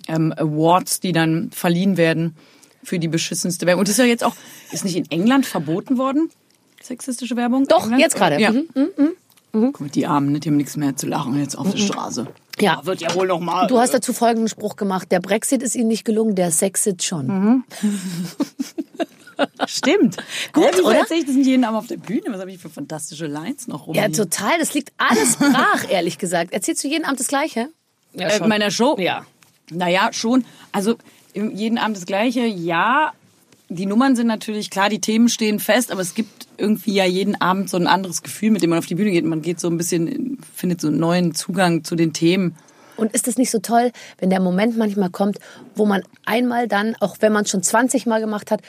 [0.08, 2.36] ähm, Awards, die dann verliehen werden
[2.82, 3.80] für die beschissenste Werbung.
[3.80, 4.34] Und das ist ja jetzt auch,
[4.72, 6.30] ist nicht in England verboten worden,
[6.86, 7.66] sexistische Werbung?
[7.66, 8.02] Doch, England?
[8.02, 8.40] jetzt gerade.
[8.40, 8.50] Ja.
[8.52, 8.64] Mhm,
[9.52, 12.26] Guck mal, die Armen, ne, die haben nichts mehr zu lachen jetzt auf der Straße.
[12.60, 12.80] Ja.
[12.84, 13.66] Wird ja wohl noch mal.
[13.66, 15.10] Du hast dazu folgenden Spruch gemacht.
[15.10, 17.64] Der Brexit ist Ihnen nicht gelungen, der Sexit schon.
[19.66, 20.16] Stimmt.
[20.52, 20.98] Gut, Hä, oder?
[20.98, 22.22] erzähle ich das nicht jeden Abend auf der Bühne?
[22.28, 23.94] Was habe ich für fantastische Lines noch rum?
[23.94, 24.58] Ja, total.
[24.58, 26.52] Das liegt alles brach, ehrlich gesagt.
[26.52, 27.68] Erzählst du jeden Abend das Gleiche?
[28.14, 28.96] Ja, äh, meiner Show?
[28.98, 29.26] Ja.
[29.70, 30.44] Naja, schon.
[30.72, 30.96] Also
[31.34, 32.46] jeden Abend das Gleiche.
[32.46, 33.12] Ja,
[33.68, 37.40] die Nummern sind natürlich klar, die Themen stehen fest, aber es gibt irgendwie ja jeden
[37.40, 39.24] Abend so ein anderes Gefühl, mit dem man auf die Bühne geht.
[39.24, 42.56] Man geht so ein bisschen, in- findet so einen neuen Zugang zu den Themen.
[42.96, 45.38] Und ist es nicht so toll, wenn der Moment manchmal kommt,
[45.74, 48.62] wo man einmal dann, auch wenn man es schon 20 Mal gemacht hat,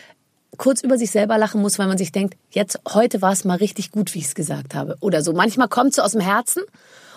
[0.57, 3.55] kurz über sich selber lachen muss, weil man sich denkt, jetzt, heute war es mal
[3.57, 4.97] richtig gut, wie ich es gesagt habe.
[5.01, 5.31] Oder so.
[5.33, 6.63] Manchmal kommt es so aus dem Herzen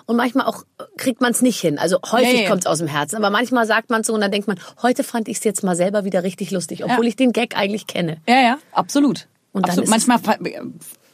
[0.06, 0.64] und manchmal auch
[0.98, 1.78] kriegt man es nicht hin.
[1.78, 2.48] Also häufig ja.
[2.48, 3.16] kommt es aus dem Herzen.
[3.16, 5.74] Aber manchmal sagt man so und dann denkt man, heute fand ich es jetzt mal
[5.76, 7.08] selber wieder richtig lustig, obwohl Ja.
[7.08, 8.18] ich den Gag eigentlich kenne.
[8.28, 9.26] Ja, ja, absolut.
[9.52, 9.84] Und dann absolut.
[9.84, 10.38] es- Manchmal pa-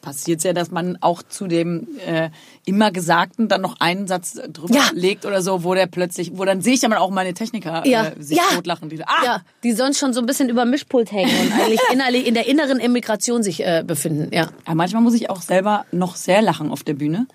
[0.02, 2.30] passiert ja, dass man auch zu dem äh,
[2.64, 4.84] immer Gesagten dann noch einen Satz drüber Ja.
[4.92, 8.06] legt oder so, wo der plötzlich, wo dann sehe ich aber auch meine Techniker Ja.
[8.08, 8.44] äh, sich Ja.
[8.54, 8.88] totlachen.
[8.88, 12.24] Die, ah, Ja, die sonst schon so ein bisschen über Mischpult hängen und eigentlich innerlich
[12.26, 14.32] in der inneren Emigration sich äh, befinden.
[14.32, 14.48] Ja.
[14.66, 17.26] Ja, manchmal muss ich auch selber noch sehr lachen auf der Bühne.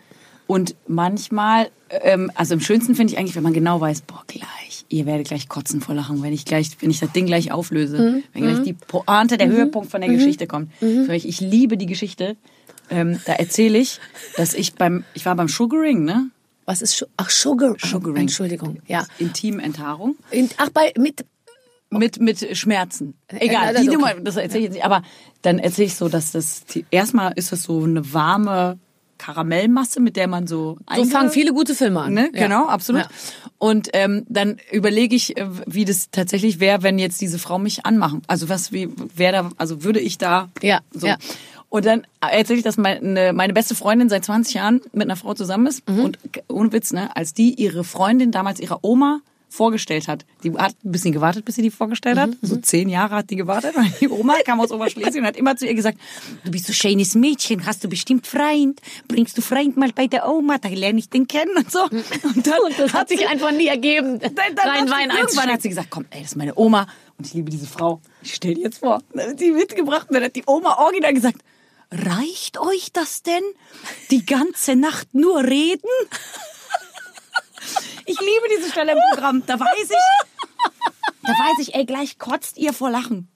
[0.51, 4.83] Und manchmal, ähm, also am schönsten finde ich eigentlich, wenn man genau weiß, boah, gleich,
[4.89, 8.21] ihr werdet gleich kotzen vor Lachen, wenn ich gleich, wenn ich das Ding gleich auflöse,
[8.33, 10.73] wenn gleich die Pointe, der Höhepunkt von der Geschichte kommt.
[10.79, 12.35] Für mich, ich liebe die Geschichte.
[12.89, 14.01] Ähm, da erzähle ich,
[14.35, 16.29] dass ich beim, ich war beim Sugaring, ne?
[16.65, 17.77] Was ist Schu Ach Sugar?
[17.79, 18.23] Sugaring.
[18.23, 18.79] Entschuldigung.
[18.87, 19.07] Ja.
[19.19, 20.17] Intimenthaarung.
[20.31, 21.25] In, ach bei mit
[21.91, 23.13] Mit, mit Schmerzen.
[23.29, 24.21] Äh, Egal, das die Nummer, okay.
[24.21, 24.85] das erzähle ich jetzt nicht.
[24.85, 25.01] Aber
[25.43, 28.79] dann erzähle ich so, dass das, erstmal ist das so eine warme
[29.21, 32.13] Karamellmasse, mit der man so so fangen viele gute Filme an.
[32.13, 32.31] Ne?
[32.33, 32.43] Ja.
[32.43, 33.03] Genau, absolut.
[33.03, 33.09] Ja.
[33.59, 37.85] Und ähm, dann überlege ich, äh, wie das tatsächlich wäre, wenn jetzt diese Frau mich
[37.85, 38.23] anmachen.
[38.25, 41.05] Also was, wie, wer da, also würde ich da Ja, so.
[41.05, 41.17] ja.
[41.69, 45.35] Und dann erzähle ich, dass meine, meine beste Freundin seit 20 Jahren mit einer Frau
[45.35, 45.87] zusammen ist.
[45.87, 45.99] Mhm.
[45.99, 50.25] Und ohne Witz, ne, als die ihre Freundin damals ihrer Oma vorgestellt hat.
[50.43, 52.29] Die hat ein bisschen gewartet, bis sie die vorgestellt Mhm, hat.
[52.41, 53.75] So zehn Jahre hat die gewartet.
[54.01, 55.99] Die Oma kam aus Oberschlesien und hat immer zu ihr gesagt,
[56.43, 60.27] du bist so schönes Mädchen, hast du bestimmt Freund, bringst du Freund mal bei der
[60.27, 61.83] Oma, da lerne ich den kennen und so.
[61.83, 64.19] Und, dann Und das hat sich einfach nie ergeben.
[64.21, 66.87] dann, dann Rein sie- Wein irgendwann hat sie gesagt, komm, ey, das ist meine Oma
[67.17, 67.99] und ich liebe diese Frau.
[68.23, 71.13] Ich stell dir jetzt vor, dann hat die mitgebracht und dann hat die Oma original
[71.13, 71.41] gesagt,
[71.91, 73.43] reicht euch das denn?
[74.11, 75.89] Die ganze Nacht nur reden?
[78.05, 79.43] Ich liebe diese Stelle im Programm.
[79.45, 80.71] Da weiß ich,
[81.23, 83.29] da weiß ich, ey, gleich kotzt ihr vor Lachen.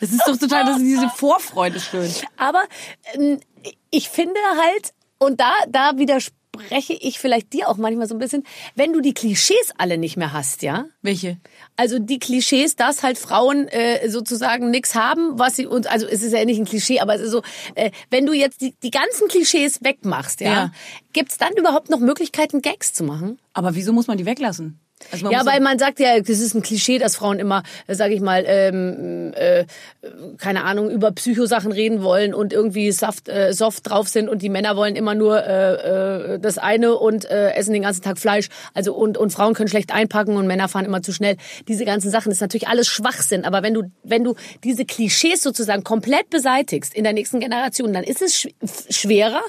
[0.00, 2.12] Das ist doch total, das ist diese Vorfreude schön.
[2.36, 2.64] Aber
[3.14, 3.40] ähm,
[3.90, 5.92] ich finde halt, und da, da
[6.56, 10.16] widerspreche ich vielleicht dir auch manchmal so ein bisschen, wenn du die Klischees alle nicht
[10.16, 10.86] mehr hast, ja?
[11.02, 11.38] Welche?
[11.76, 16.22] Also die Klischees, dass halt Frauen äh, sozusagen nichts haben, was sie uns, also es
[16.22, 17.42] ist ja nicht ein Klischee, aber es ist so,
[17.74, 20.72] äh, wenn du jetzt die, die ganzen Klischees wegmachst, ja, Ja.
[21.12, 23.38] gibt's dann überhaupt noch Möglichkeiten, Gags zu machen?
[23.52, 24.78] Aber wieso muss man die weglassen?
[25.12, 28.20] Also Ja, weil man sagt ja, das ist ein Klischee, dass Frauen immer, sage ich
[28.20, 29.64] mal, ähm, äh,
[30.38, 34.48] keine Ahnung, über Psychosachen reden wollen und irgendwie soft, äh, soft drauf sind und die
[34.48, 38.48] Männer wollen immer nur äh, äh, das eine und äh, essen den ganzen Tag Fleisch.
[38.74, 41.36] Also und und Frauen können schlecht einpacken und Männer fahren immer zu schnell.
[41.68, 43.44] Diese ganzen Sachen das ist natürlich alles Schwachsinn.
[43.44, 44.34] Aber wenn du wenn du
[44.64, 48.48] diese Klischees sozusagen komplett beseitigst in der nächsten Generation, dann ist es sch
[48.88, 49.42] schwerer.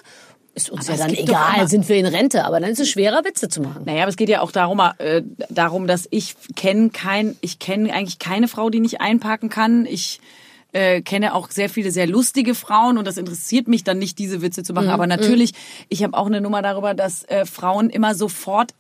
[0.54, 3.24] Ist uns ja es dann egal, sind wir in Rente, aber dann ist es schwerer,
[3.24, 3.84] Witze zu machen.
[3.86, 7.94] Naja, aber es geht ja auch darum, äh, darum, dass ich kenne kein, ich kenne
[7.94, 9.86] eigentlich keine Frau, die nicht einparken kann.
[9.86, 10.20] Ich
[10.74, 14.42] äh, kenne auch sehr viele sehr lustige Frauen und das interessiert mich dann nicht, diese
[14.42, 14.90] Witze zu machen.
[14.90, 15.54] Aber natürlich,
[15.88, 18.74] ich habe auch eine Nummer darüber, dass äh, Frauen immer sofort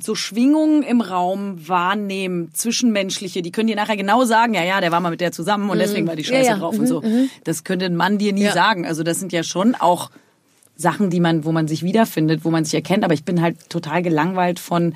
[0.00, 4.90] so Schwingungen im Raum wahrnehmen, zwischenmenschliche, die können dir nachher genau sagen, ja, ja, der
[4.90, 6.58] war mal mit der zusammen und deswegen war die Scheiße Ja, ja.
[6.58, 7.02] drauf und so.
[7.44, 8.52] Das könnte ein Mann dir nie Ja.
[8.52, 8.86] sagen.
[8.86, 10.10] Also das sind ja schon auch
[10.76, 13.04] Sachen, die man, wo man sich wiederfindet, wo man sich erkennt.
[13.04, 14.94] Aber ich bin halt total gelangweilt von,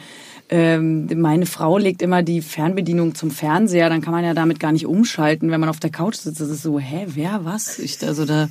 [0.50, 4.72] ähm, meine Frau legt immer die Fernbedienung zum Fernseher, dann kann man ja damit gar
[4.72, 6.40] nicht umschalten, wenn man auf der Couch sitzt.
[6.40, 7.78] Das ist so, hä, wer, was?
[7.78, 8.48] Ich, also da,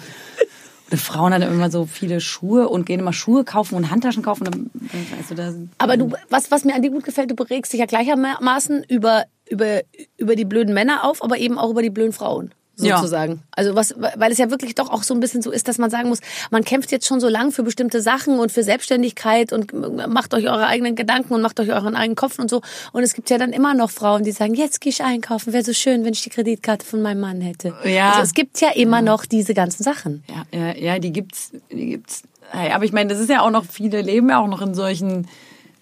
[0.88, 4.46] oder Frauen haben immer so viele Schuhe und gehen immer Schuhe kaufen und Handtaschen kaufen.
[4.46, 4.70] Dann,
[5.18, 7.86] also da, Aber du, was, was mir an dir gut gefällt, du beregst dich ja
[7.86, 9.82] gleichermaßen über, über,
[10.18, 12.52] über die blöden Männer auf, aber eben auch über die blöden Frauen.
[12.80, 12.98] Ja.
[12.98, 13.42] Sozusagen.
[13.52, 15.90] Also was, weil es ja wirklich doch auch so ein bisschen so ist, dass man
[15.90, 16.20] sagen muss,
[16.52, 19.74] man kämpft jetzt schon so lang für bestimmte Sachen und für Selbstständigkeit und
[20.08, 22.62] macht euch eure eigenen Gedanken und macht euch euren eigenen Kopf und so.
[22.94, 25.64] Und es gibt ja dann immer noch Frauen, die sagen, jetzt gehe ich einkaufen, wäre
[25.64, 27.74] so schön, wenn ich die Kreditkarte von meinem Mann hätte.
[27.84, 28.12] Ja.
[28.12, 30.24] Also es gibt ja immer noch diese ganzen Sachen.
[30.30, 32.24] Ja, ja, ja, die gibt's, die gibt's.
[32.54, 34.74] Ja, Aber ich meine, das ist ja auch noch, viele leben ja auch noch in
[34.74, 35.28] solchen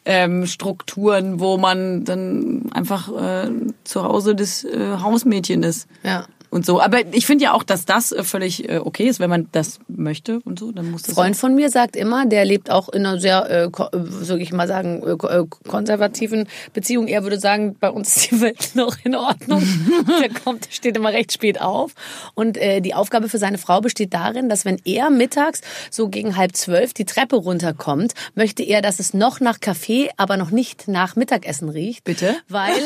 [0.06, 3.50] ähm, Strukturen, wo man dann einfach äh,
[3.84, 5.88] zu Hause das äh, Hausmädchen ist.
[6.04, 6.26] Ja.
[6.56, 6.80] Und so.
[6.80, 9.80] Aber ich finde ja auch, dass das äh, völlig äh, okay ist, wenn man das
[9.90, 11.14] möchte und so, dann muss das.
[11.14, 13.70] Freund von mir sagt immer, der lebt auch in einer sehr, äh, äh,
[14.22, 17.10] soll ich mal sagen, äh, ko- konservativen Beziehung.
[17.10, 19.68] Er würde sagen, bei uns ist die Welt noch in Ordnung.
[20.22, 21.92] der kommt, steht immer recht spät auf.
[22.36, 25.60] Und äh, die Aufgabe für seine Frau besteht darin, dass wenn er mittags
[25.92, 30.38] so gegen halb zwölf die Treppe runterkommt, möchte er, dass es noch nach Kaffee, aber
[30.38, 32.06] noch nicht nach Mittagessen riecht.
[32.06, 32.34] Bitte?
[32.48, 32.72] Weil...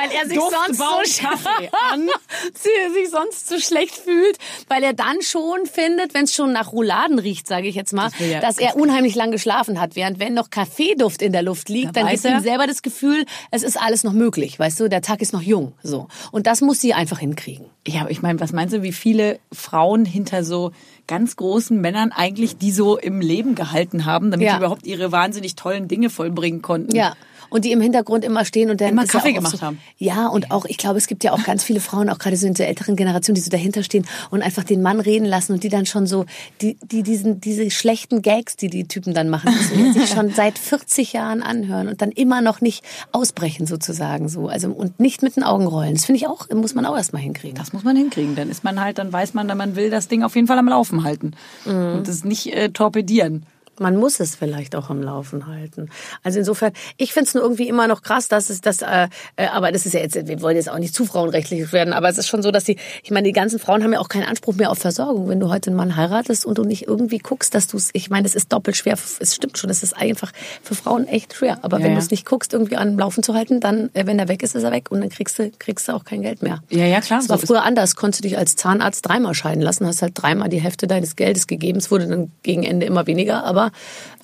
[0.00, 2.08] Weil er sich sonst so Kaffee an.
[2.94, 7.18] sich sonst so schlecht fühlt, weil er dann schon findet, wenn es schon nach Rouladen
[7.18, 9.96] riecht, sage ich jetzt mal, Das ja- dass er unheimlich lang geschlafen hat.
[9.96, 12.82] Während wenn noch Kaffeeduft in der Luft liegt, Da dann gibt ihm er- selber das
[12.82, 16.08] Gefühl, es ist alles noch möglich, weißt du, der Tag ist noch jung, so.
[16.32, 17.66] Und das muss sie einfach hinkriegen.
[17.86, 20.72] Ja, aber ich meine, was meinst du, wie viele Frauen hinter so
[21.06, 24.52] ganz großen Männern eigentlich die so im Leben gehalten haben, damit Ja.
[24.52, 26.94] die überhaupt ihre wahnsinnig tollen Dinge vollbringen konnten?
[26.94, 27.14] Ja.
[27.50, 29.78] Und die im Hintergrund immer stehen und dann Immer Kaffee gemacht so, haben.
[29.98, 32.46] Ja, und auch, ich glaube, es gibt ja auch ganz viele Frauen, auch gerade so
[32.46, 35.62] in der älteren Generation, die so dahinter stehen und einfach den Mann reden lassen und
[35.62, 36.24] die dann schon so,
[36.60, 40.58] die, die diesen, diese schlechten Gags, die die Typen dann machen, die sich schon seit
[40.58, 44.48] 40 Jahren anhören und dann immer noch nicht ausbrechen sozusagen so.
[44.48, 45.94] Also, und nicht mit den Augen rollen.
[45.94, 47.56] Das finde ich auch, muss man auch erstmal hinkriegen.
[47.56, 48.36] Das muss man hinkriegen.
[48.36, 50.68] Dann ist man halt, dann weiß man, man will das Ding auf jeden Fall am
[50.68, 51.32] Laufen halten.
[51.64, 51.94] Mhm.
[51.94, 53.44] Und das nicht äh, torpedieren.
[53.80, 55.88] Man muss es vielleicht auch am Laufen halten.
[56.22, 59.46] Also insofern, ich finde es nur irgendwie immer noch krass, dass es das, äh, äh,
[59.46, 62.18] aber das ist ja jetzt, wir wollen jetzt auch nicht zu frauenrechtlich werden, aber es
[62.18, 64.54] ist schon so, dass die, ich meine, die ganzen Frauen haben ja auch keinen Anspruch
[64.54, 65.28] mehr auf Versorgung.
[65.28, 68.10] Wenn du heute einen Mann heiratest und du nicht irgendwie guckst, dass du es, ich
[68.10, 71.58] meine, es ist doppelt schwer, es stimmt schon, es ist einfach für Frauen echt schwer.
[71.62, 71.98] Aber Ja, wenn ja.
[71.98, 74.54] du es nicht guckst, irgendwie an Laufen zu halten, dann, äh, wenn er weg ist,
[74.54, 76.62] ist er weg und dann kriegst du, kriegst du auch kein Geld mehr.
[76.68, 77.96] Ja, ja, klar, Das war so früher anders.
[77.96, 81.46] Konntest du dich als Zahnarzt dreimal scheiden lassen, hast halt dreimal die Hälfte deines Geldes
[81.46, 81.78] gegeben.
[81.78, 83.69] Es wurde dann gegen Ende immer weniger, aber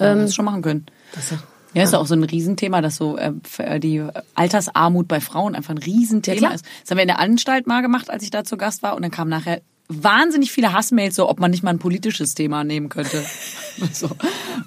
[0.01, 0.87] ähm, das schon machen können.
[1.75, 4.03] Ja, ist auch so ein Riesenthema, dass so äh, f- die
[4.35, 6.55] Altersarmut bei Frauen einfach ein Ja, Riesenthema klar.
[6.55, 6.65] ist.
[6.83, 8.97] Das haben wir in der Anstalt mal gemacht, als ich da zu Gast war.
[8.97, 12.65] Und dann kamen nachher wahnsinnig viele Hassmails, so ob man nicht mal ein politisches Thema
[12.65, 13.25] nehmen könnte.
[13.93, 14.09] so,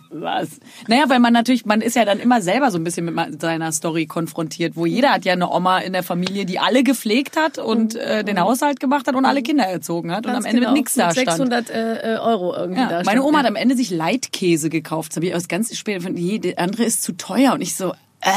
[0.10, 0.50] was?
[0.88, 3.72] Naja, weil man natürlich, man ist ja dann immer selber so ein bisschen mit seiner
[3.72, 7.58] Story konfrontiert, wo jeder hat ja eine Oma in der Familie, die alle gepflegt hat
[7.58, 10.62] und äh, den Haushalt gemacht hat und alle Kinder erzogen hat und am Ganz Ende
[10.62, 11.28] genau, mit nichts da stand.
[11.28, 13.24] 600 äh, äh, Euro irgendwie Ja, da meine.
[13.24, 15.12] Oma hat am Ende sich Leitkäse gekauft.
[15.12, 17.54] Das habe ich aus ganz spät je, der andere ist zu teuer.
[17.54, 18.32] Und ich so, äh,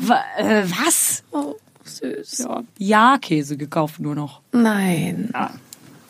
[0.00, 1.22] wa, äh was?
[1.32, 2.38] Oh, süß.
[2.38, 4.40] Ja, ja, Käse gekauft nur noch.
[4.52, 5.30] Nein.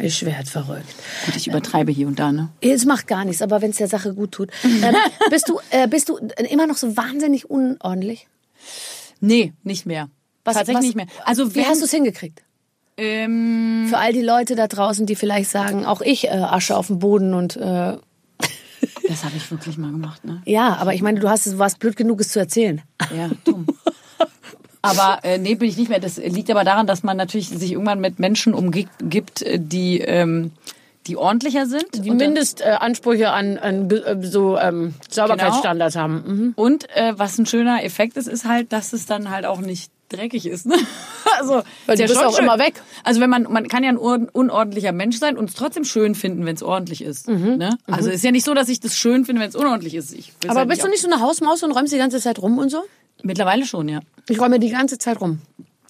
[0.00, 0.86] Ich werde verrückt.
[1.26, 2.48] Gut, ich übertreibe hier und da, ne?
[2.60, 4.50] Es macht gar nichts, aber wenn es der Sache gut tut.
[4.64, 4.94] Ähm,
[5.30, 6.16] bist du äh, bist du
[6.48, 8.26] immer noch so wahnsinnig unordentlich?
[9.20, 10.08] Nee, nicht mehr.
[10.44, 11.06] Was- Tatsächlich was- nicht mehr.
[11.24, 12.42] Also Wie hast du es hingekriegt?
[12.96, 16.86] ähm, Für all die Leute da draußen, die vielleicht sagen, auch ich äh, Asche auf
[16.88, 17.96] dem Boden und äh,
[19.08, 20.40] das habe ich wirklich mal gemacht, ne?
[20.46, 22.80] ja, aber ich meine, du hast es, warst blöd genug, es zu erzählen.
[23.14, 23.66] Ja, dumm.
[24.82, 26.00] Aber äh, nee, bin ich nicht mehr.
[26.00, 30.52] Das liegt aber daran, dass man natürlich sich irgendwann mit Menschen umgibt, äh, die, ähm,
[31.06, 31.86] die ordentlicher sind.
[32.04, 36.24] Die Mindestansprüche an, an äh, so ähm, Sauberkeitsstandards haben.
[36.26, 36.52] Mhm.
[36.56, 39.90] Und äh, was ein schöner Effekt ist, ist halt, dass es dann halt auch nicht
[40.08, 40.66] dreckig ist.
[40.66, 40.76] Ne?
[41.38, 42.82] Also, Weil du ist bist auch immer weg.
[43.04, 46.44] Also wenn man, man kann ja ein unordentlicher Mensch sein und es trotzdem schön finden,
[46.44, 47.28] wenn es ordentlich ist.
[47.28, 47.78] Ne?
[47.86, 50.14] Also ist ja nicht so, dass ich das schön finde, wenn es unordentlich ist.
[50.48, 52.68] Aber halt bist du nicht so eine Hausmaus und räumst die ganze Zeit rum und
[52.68, 52.82] so?
[53.22, 54.00] Mittlerweile schon, ja.
[54.28, 55.40] Ich räume die ganze Zeit rum.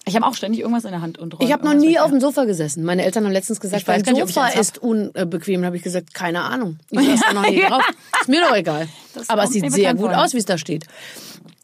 [0.05, 2.19] Ich habe auch ständig irgendwas in der Hand und Ich habe noch nie auf dem
[2.19, 2.83] Sofa gesessen.
[2.83, 5.61] Meine Eltern haben letztens gesagt, ich Sofa ist unbequem.
[5.61, 6.79] Da habe ich gesagt, keine Ahnung.
[6.89, 7.83] Ich saß da noch nie drauf.
[8.19, 8.87] Ist mir doch egal.
[9.13, 10.85] Das Aber es sieht sehr gut aus, wie es da steht.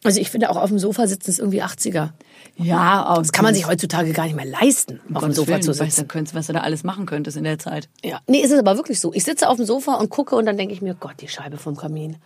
[0.03, 2.12] Also ich finde auch auf dem Sofa sitzen ist irgendwie 80er.
[2.56, 5.80] Ja, Das kann man sich heutzutage gar nicht mehr leisten, auf dem Sofa zu Weißt
[5.82, 6.08] du, sitzen.
[6.08, 7.89] könntest, was du da alles machen könntest in der Zeit.
[8.03, 8.19] Ja.
[8.27, 9.13] Nee, ist es aber wirklich so.
[9.13, 11.58] Ich sitze auf dem Sofa und gucke und dann denke ich mir, Gott, die Scheibe
[11.58, 12.17] vom Kamin.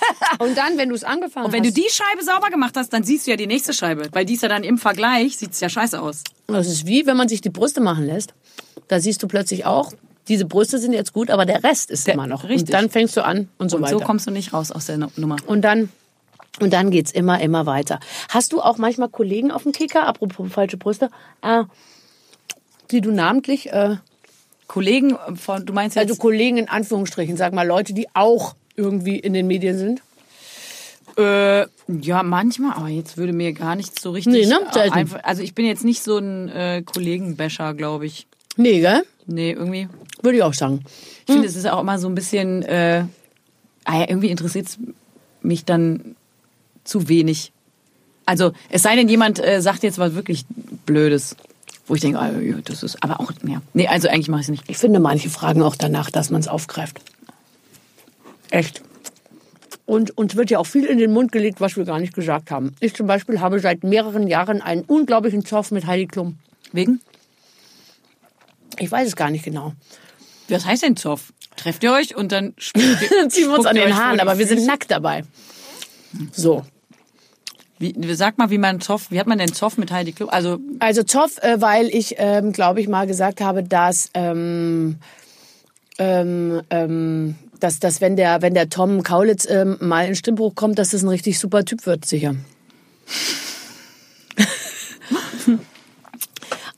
[0.38, 1.76] und dann, wenn du es angefangen Und wenn hast.
[1.76, 4.08] du die Scheibe sauber gemacht hast, dann siehst du ja die nächste Scheibe.
[4.12, 6.22] Weil die ist ja dann im Vergleich, sieht's ja scheiße aus.
[6.46, 8.34] Das ist wie, wenn man sich die Brüste machen lässt.
[8.88, 9.92] Da siehst du plötzlich auch,
[10.28, 12.44] diese Brüste sind jetzt gut, aber der Rest ist Der- immer noch.
[12.44, 12.60] richtig.
[12.68, 13.98] Und dann fängst du an und so Und weiter.
[13.98, 15.36] so kommst du nicht raus aus der Nu- Nummer.
[15.46, 15.88] und dann
[16.60, 18.00] und dann geht's immer, immer weiter.
[18.30, 21.08] Hast du auch manchmal Kollegen auf dem Kicker, apropos falsche Brüste,
[21.42, 21.62] äh,
[22.90, 23.96] die du namentlich, äh,
[24.66, 29.18] Kollegen von, du meinst jetzt, also Kollegen in Anführungsstrichen, sag mal Leute, die auch irgendwie
[29.18, 30.00] in den Medien sind?
[31.18, 34.32] äh, ja, manchmal, aber jetzt würde mir gar nichts so richtig.
[34.32, 34.60] Nee, ne?
[34.74, 34.90] äh.
[34.90, 38.26] Einfach, also ich bin jetzt nicht so ein äh, Kollegenbäscher, glaube ich.
[38.56, 39.02] Nee, gell?
[39.26, 39.88] Nee, irgendwie.
[40.22, 40.84] Würde ich auch sagen.
[41.26, 43.04] Ich finde, es ist auch immer so ein bisschen, äh,
[43.84, 44.68] ah ja, irgendwie interessiert
[45.42, 46.16] mich dann
[46.84, 47.52] zu wenig.
[48.24, 50.44] Also, es sei denn, jemand äh, sagt jetzt was wirklich
[50.86, 51.36] Blödes,
[51.86, 52.30] wo ich denke, ah,
[52.64, 53.60] das ist, aber auch, ja.
[53.74, 54.64] Nee, also eigentlich mache ich es nicht.
[54.68, 57.00] Ich finde, manche fragen auch danach, dass man es aufgreift.
[58.50, 58.82] Echt.
[59.86, 62.50] Und uns wird ja auch viel in den Mund gelegt, was wir gar nicht gesagt
[62.50, 62.74] haben.
[62.80, 66.38] Ich zum Beispiel habe seit mehreren Jahren einen unglaublichen Zoff mit Heidi Klum.
[66.72, 67.00] Wegen?
[68.78, 69.72] Ich weiß es gar nicht genau.
[70.48, 71.32] Was heißt denn Zoff?
[71.56, 74.90] Trefft ihr euch und dann ziehen wir uns an den Haaren, aber wir sind nackt
[74.90, 75.24] dabei.
[76.32, 76.64] So.
[77.78, 80.28] Wie, sag mal, wie man Zoff, wie hat man denn Zoff mit Heidi Klum?
[80.30, 84.96] Also, Also Zoff, äh, weil ich, ähm, glaube ich, mal gesagt habe, dass, ähm,
[85.98, 90.78] ähm, ähm, dass, dass wenn der, wenn der Tom Kaulitz ähm, mal in Stimmbruch kommt,
[90.78, 92.34] dass das ein richtig super Typ wird, sicher.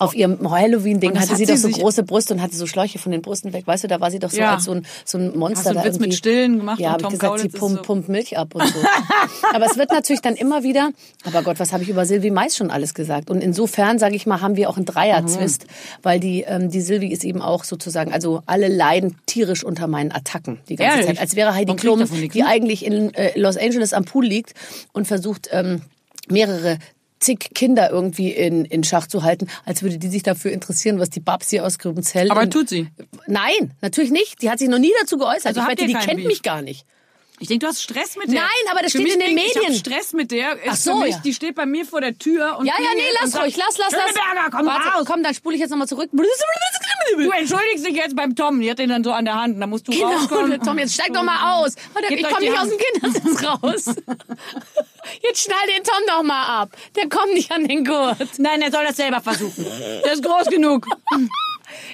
[0.00, 2.98] Auf ihrem Halloween-Ding hatte hat sie sie doch so große Brüste und hatte so Schläuche
[2.98, 3.66] von den Brüsten weg.
[3.66, 4.54] Weißt du, da war sie doch so Ja.
[4.54, 6.14] als so ein, so ein Monster Hast du einen Witz mit.
[6.14, 8.66] Stillen gemacht Ja, und Tom gesagt, sie Kaulitz ist pumpt, so- pumpt Milch ab und
[8.66, 8.78] so.
[9.54, 10.90] Aber es wird natürlich dann immer wieder,
[11.24, 13.30] aber Gott, was habe ich über Silvi Mais schon alles gesagt?
[13.30, 15.66] Und insofern, sage ich mal, haben wir auch einen Dreier-Zwist,
[16.02, 20.12] weil die, ähm, die Silvi ist eben auch sozusagen, also alle leiden tierisch unter meinen
[20.12, 21.06] Attacken die ganze Ehrlich?
[21.06, 21.20] Zeit.
[21.20, 24.54] Als wäre Heidi Klum, die eigentlich in äh, Los Angeles am Pool liegt
[24.92, 25.82] und versucht, ähm,
[26.28, 26.78] mehrere
[27.20, 31.10] zig Kinder irgendwie in, in Schach zu halten, als würde die sich dafür interessieren, was
[31.10, 32.30] die Babsi aus Grübenzell...
[32.30, 32.88] Aber tut sie.
[33.26, 34.42] Nein, natürlich nicht.
[34.42, 35.46] Die hat sich noch nie dazu geäußert.
[35.46, 36.26] Also ich ihr die keinen kennt Beef?
[36.26, 36.86] mich gar nicht.
[37.42, 38.42] Ich denke, du hast Stress mit der.
[38.42, 39.72] Nein, aber das Für steht in den klingt, Ich Medien.
[39.72, 40.52] hab Stress mit der.
[40.56, 41.20] Ist Ach so, mich, ja.
[41.24, 43.92] Die steht bei mir vor der Tür und Ja, ja, nee, lass ruhig, lass, lass,
[43.92, 44.50] lass.
[44.50, 45.04] Komm Warte, raus.
[45.06, 46.10] komm, dann spule ich jetzt nochmal zurück.
[46.12, 48.60] Du entschuldigst dich jetzt beim Tom.
[48.60, 49.60] Die hat den dann so an der Hand.
[49.60, 50.60] Da musst du Genau, rauskommen.
[50.62, 51.74] Tom, jetzt steig doch mal aus.
[51.94, 53.84] Warte, ich komme nicht aus dem Kindersitz raus.
[55.22, 56.70] Jetzt schnall den Tom doch mal ab.
[56.94, 58.38] Der kommt nicht an den Gurt.
[58.38, 59.64] Nein, er soll das selber versuchen.
[60.04, 60.86] Der ist groß genug.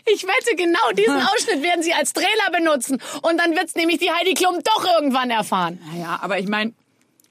[0.06, 3.00] Ich wette, genau diesen Ausschnitt werden sie als Trailer benutzen.
[3.22, 6.72] Und dann wird's nämlich die Heidi Klum doch irgendwann erfahren, Naja, aber ich meine,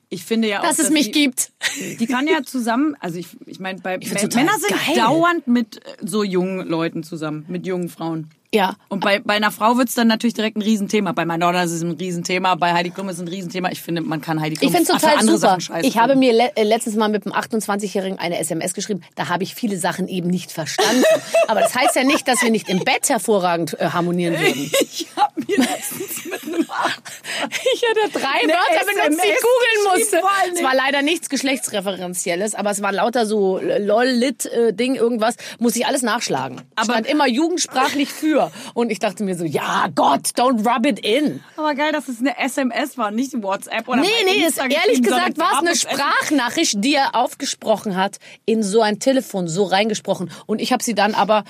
[0.10, 1.52] ich finde ja auch, dass es mich die, gibt.
[2.00, 4.96] Die kann ja zusammen, also ich, ich meine, bei total Männer sind geil.
[4.96, 8.30] dauernd mit äh, so jungen Leuten zusammen, mit jungen Frauen.
[8.56, 8.76] Ja.
[8.88, 11.12] Und bei, bei einer Frau wird's dann natürlich direkt ein Riesenthema.
[11.12, 13.70] Bei Madonna ist es ein Riesenthema, bei Heidi Klum ist es ein Riesenthema.
[13.72, 15.50] Ich finde, man kann Heidi Klum Ich finde es für total andere super.
[15.50, 19.02] Sachen scheiße Ich habe mir le äh, letztens mal mit einem 28-Jährigen eine SMS geschrieben.
[19.16, 21.04] Da habe ich viele Sachen eben nicht verstanden.
[21.48, 24.72] Aber das heißt ja nicht, dass wir nicht im Bett hervorragend äh, harmonieren würden.
[24.96, 26.66] Ich habe mir letztens mit einem
[27.74, 30.22] Ich hatte drei Eine Wörter benutzt, die ich googeln musste.
[30.54, 35.36] Es war leider nichts Geschlechtsreferenzielles, aber es war lauter so lol, lit, äh, Ding, irgendwas.
[35.60, 36.62] Muss ich alles nachschlagen.
[36.76, 38.45] Aber- Stand immer jugendsprachlich für.
[38.74, 41.44] Und ich dachte mir so, ja Gott, don't rub it in.
[41.58, 45.38] Aber geil, dass es eine SMS war, nicht WhatsApp oder Nee, nee, ist, ehrlich gesagt
[45.38, 45.76] war es eine.
[45.76, 50.32] Sprachnachricht, die er aufgesprochen hat, in so ein Telefon, so reingesprochen.
[50.46, 51.44] Und ich habe sie dann aber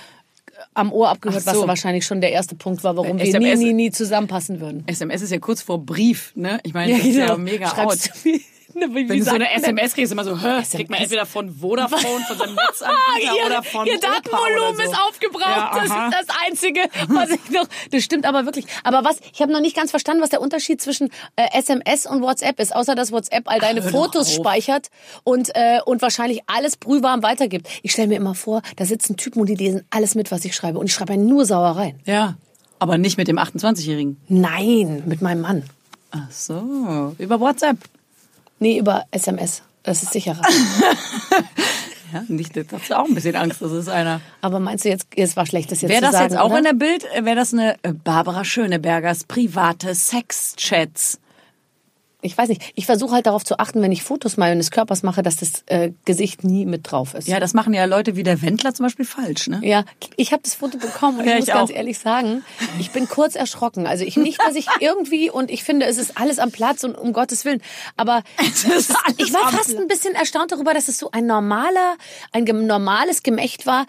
[0.73, 1.51] am Ohr abgehört, so.
[1.51, 4.59] was wahrscheinlich schon der erste Punkt war, warum Bei wir nie, SMS nie, nie zusammenpassen
[4.59, 4.83] würden.
[4.87, 6.59] SMS ist ja kurz vor Brief, ne?
[6.63, 7.75] Ich meine, das ist ja mega out.
[7.75, 8.39] Schreibst mir,
[8.75, 9.51] ne, wie, Wenn du so eine?
[9.51, 13.45] SMS kriegst, immer so, hä, kriegt man entweder von Vodafone, von seinem Ah, Netzanbieter ihr,
[13.45, 14.83] oder von ihr Datenvolumen so.
[14.83, 15.45] ist aufgebraucht.
[15.45, 17.67] Ja, das ist das Einzige, was ich noch.
[17.91, 18.65] Das stimmt aber wirklich.
[18.83, 19.19] Aber was?
[19.33, 22.75] Ich habe noch nicht ganz verstanden, was der Unterschied zwischen äh, SMS und WhatsApp ist,
[22.75, 24.89] außer dass WhatsApp all deine doch Fotos speichert
[25.23, 27.67] und äh, und wahrscheinlich alles brühwarm weitergibt.
[27.81, 30.55] Ich stelle mir immer vor, da sitzen Typen und die lesen alles mit, was ich
[30.55, 31.99] schreibe und ich schreibe nur Sauereien.
[32.05, 32.35] Ja,
[32.79, 34.17] aber nicht mit dem 28-Jährigen.
[34.27, 35.63] Nein, mit meinem Mann.
[36.11, 37.77] Ach so, über WhatsApp.
[38.59, 39.61] Nee, über SMS.
[39.83, 40.41] Das ist sicherer.
[42.13, 44.21] Ja, nicht, das hast du auch ein bisschen Angst, das ist einer.
[44.39, 46.59] Aber meinst du jetzt, es war schlecht, das jetzt Wäre das sagen, jetzt auch oder?
[46.59, 51.19] in der Bild, wäre das eine äh, Barbara Schönebergers private Sexchats.
[52.25, 52.61] Ich weiß nicht.
[52.75, 55.91] Ich versuche halt darauf zu achten, wenn ich Fotos meines Körpers mache, dass das äh,
[56.05, 57.27] Gesicht nie mit drauf ist.
[57.27, 59.59] Ja, das machen ja Leute wie der Wendler zum Beispiel falsch, ne?
[59.63, 59.85] Ja,
[60.17, 62.43] ich habe das Foto bekommen und Ja, ich muss ich ganz ehrlich sagen,
[62.79, 63.87] ich bin kurz erschrocken.
[63.87, 66.95] Also ich nicht, dass ich irgendwie und ich finde, es ist alles am Platz und
[66.95, 67.61] um Gottes Willen.
[67.97, 68.23] Aber
[69.17, 71.95] ich war fast ein bisschen erstaunt darüber, dass es so ein normaler,
[72.31, 73.85] ein normales Gemächt war.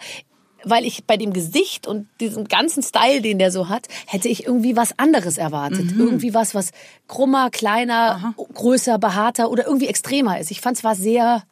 [0.63, 4.45] Weil ich bei dem Gesicht und diesem ganzen Style, den der so hat, hätte ich
[4.45, 5.93] irgendwie was anderes erwartet.
[5.93, 5.99] Mhm.
[5.99, 6.71] Irgendwie was, was
[7.07, 10.51] krummer, kleiner, größer, behaarter oder irgendwie extremer ist.
[10.51, 11.43] Ich fand es war sehr,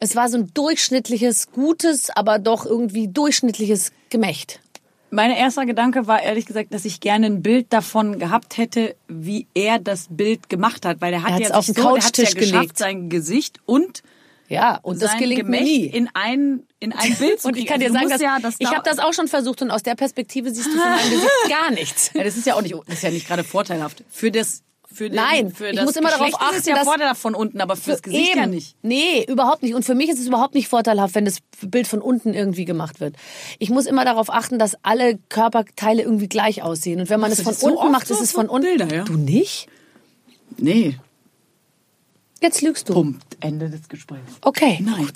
[0.00, 4.60] es war so ein durchschnittliches, gutes, aber doch irgendwie durchschnittliches Gemächt.
[5.10, 9.46] Mein erster Gedanke war ehrlich gesagt, dass ich gerne ein Bild davon gehabt hätte, wie
[9.54, 12.40] er das Bild gemacht hat, weil er hat Er ja auf den so, Couchtisch ja
[12.40, 12.78] geschafft, gelegt.
[12.78, 14.02] sein Gesicht und
[14.48, 15.86] Ja, und das gelingt mir Gemächt nie.
[15.86, 18.54] in ein in ein Bild zu Und ich kann dir Also sagen, dass, ja, das
[18.58, 21.28] ich habe das auch schon versucht und aus der Perspektive siehst du von meinem Gesicht
[21.48, 22.10] gar nichts.
[22.14, 24.04] Ja, das ist ja auch nicht, das ist ja nicht gerade vorteilhaft.
[24.08, 26.68] Für das, für den, Nein, für ich das muss immer darauf Geschlecht ist es achten,
[26.70, 28.38] ja dass- vorteilhaft von unten, aber für das Gesicht Eben.
[28.40, 28.74] ja nicht.
[28.82, 29.74] Nee, überhaupt nicht.
[29.74, 33.00] Und für mich ist es überhaupt nicht vorteilhaft, wenn das Bild von unten irgendwie gemacht
[33.00, 33.14] wird.
[33.58, 37.00] Ich muss immer darauf achten, dass alle Körperteile irgendwie gleich aussehen.
[37.00, 38.66] Und wenn man es von so unten oft macht, so ist es so von unten.
[38.66, 39.04] Bilder, ja?
[39.04, 39.66] Du nicht?
[40.56, 40.96] Nee.
[42.40, 42.94] Jetzt lügst du.
[42.94, 43.24] Punkt.
[43.40, 44.32] Ende des Gesprächs.
[44.42, 44.78] Okay.
[44.80, 45.10] Nein.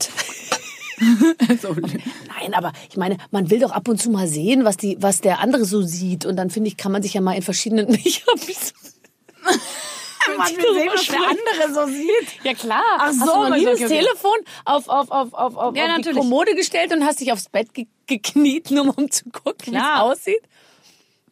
[1.60, 4.96] so, Nein, aber ich meine, man will doch ab und zu mal sehen, was die,
[5.00, 6.26] was der andere so sieht.
[6.26, 7.88] Und dann finde ich, kann man sich ja mal in verschiedenen.
[8.04, 12.44] Ich hab so man will sehen, was der andere so sieht.
[12.44, 12.82] Ja klar.
[12.96, 13.98] Ach hast so, du noch nie okay, das okay.
[13.98, 16.12] Telefon auf, auf, auf, auf, auf, Ja, auf die.
[16.12, 20.00] Kommode gestellt und hast dich aufs Bett ge gekniet, nur um zu gucken, wie es
[20.00, 20.42] aussieht?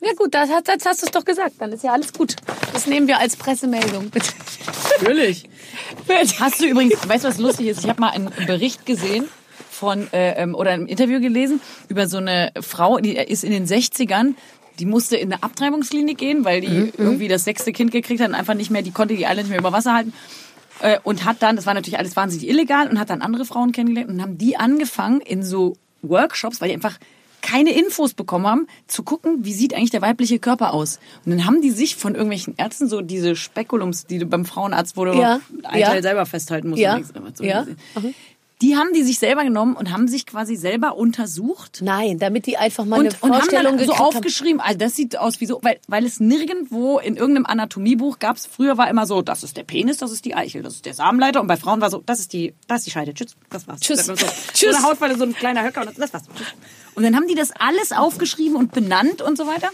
[0.03, 1.53] Ja gut, das, hast- das hast du es doch gesagt.
[1.59, 2.37] Dann ist ja alles gut.
[2.73, 4.09] Das nehmen wir als Pressemeldung.
[4.11, 4.31] Bitte.
[5.01, 5.45] Natürlich.
[6.41, 7.85] Hast du übrigens, weißt du, was lustig ist?
[7.85, 9.27] Ich habe mal einen Bericht gesehen
[9.71, 13.67] von äh, ähm, oder ein Interview gelesen über so eine Frau, die ist in den
[13.67, 14.35] 60ern,
[14.79, 18.35] die musste in eine Abtreibungsklinik gehen, weil die irgendwie das sechste Kind gekriegt hat und
[18.35, 20.13] einfach nicht mehr, die konnte die alle nicht mehr über Wasser halten.
[20.81, 23.73] Äh, und hat dann, das war natürlich alles wahnsinnig illegal, und hat dann andere Frauen
[23.73, 26.99] kennengelernt und haben die angefangen, in so Workshops, weil die einfach
[27.43, 30.99] keine Infos bekommen haben, zu gucken, wie sieht eigentlich der weibliche Körper aus.
[31.25, 34.97] Und dann haben die sich von irgendwelchen Ärzten so diese Spekulums, die du beim Frauenarzt,
[35.05, 35.89] du Ja, ein ja.
[35.89, 36.81] Teil selber festhalten musst.
[36.81, 37.01] Ja,
[37.35, 37.67] so ja.
[38.63, 42.59] Die haben die sich selber genommen und haben sich quasi selber untersucht Nein, damit die
[42.59, 44.05] einfach mal eine und, und haben Vorstellung dann so haben.
[44.05, 48.37] aufgeschrieben, also das sieht aus wie so, weil, weil es nirgendwo in irgendeinem Anatomiebuch gab
[48.37, 50.85] es, früher war immer so, das ist der Penis, das ist die Eichel, das ist
[50.85, 53.35] der Samenleiter und bei Frauen war so, das ist die, das ist die Scheide, tschüss,
[53.49, 53.81] das war's.
[53.81, 54.05] Tschüss.
[54.05, 54.31] So, Tschüss.
[54.55, 56.25] So eine Hautfalle, so ein kleiner Höcker und das, das war's.
[56.37, 56.49] Tschüss.
[56.95, 59.71] Und dann haben die das alles aufgeschrieben und benannt und so weiter.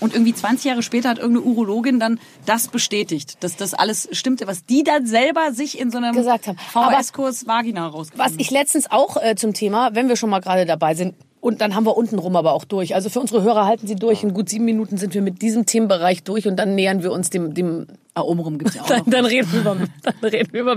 [0.00, 4.46] Und irgendwie 20 Jahre später hat irgendeine Urologin dann das bestätigt, dass das alles stimmte,
[4.46, 9.16] was die dann selber sich in so einem VHS-Kurs Vagina rausgefunden Was ich letztens auch
[9.16, 12.18] äh, zum Thema, wenn wir schon mal gerade dabei sind, und dann haben wir unten
[12.18, 12.94] rum aber auch durch.
[12.94, 14.22] Also für unsere Hörer halten Sie durch.
[14.24, 17.30] In gut sieben Minuten sind wir mit diesem Themenbereich durch und dann nähern wir uns
[17.30, 19.10] dem, dem Ah, obenrum gibt's ja auch dann, noch.
[19.10, 20.74] dann reden wir über, dann reden wir über,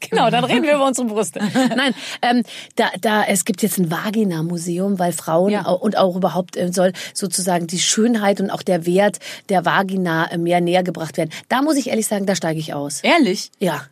[0.00, 1.38] genau, dann reden wir über unsere Brüste.
[1.76, 2.42] Nein, ähm,
[2.74, 5.70] da, da, es gibt jetzt ein Vagina-Museum, weil Frauen Ja.
[5.70, 10.36] und auch überhaupt äh, soll sozusagen die Schönheit und auch der Wert der Vagina äh,
[10.38, 11.30] mehr näher gebracht werden.
[11.48, 13.02] Da muss ich ehrlich sagen, da steige ich aus.
[13.02, 13.52] Ehrlich?
[13.60, 13.82] Ja.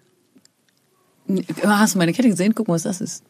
[1.62, 2.54] Hast du meine Kette gesehen?
[2.56, 3.22] Guck mal, was das ist.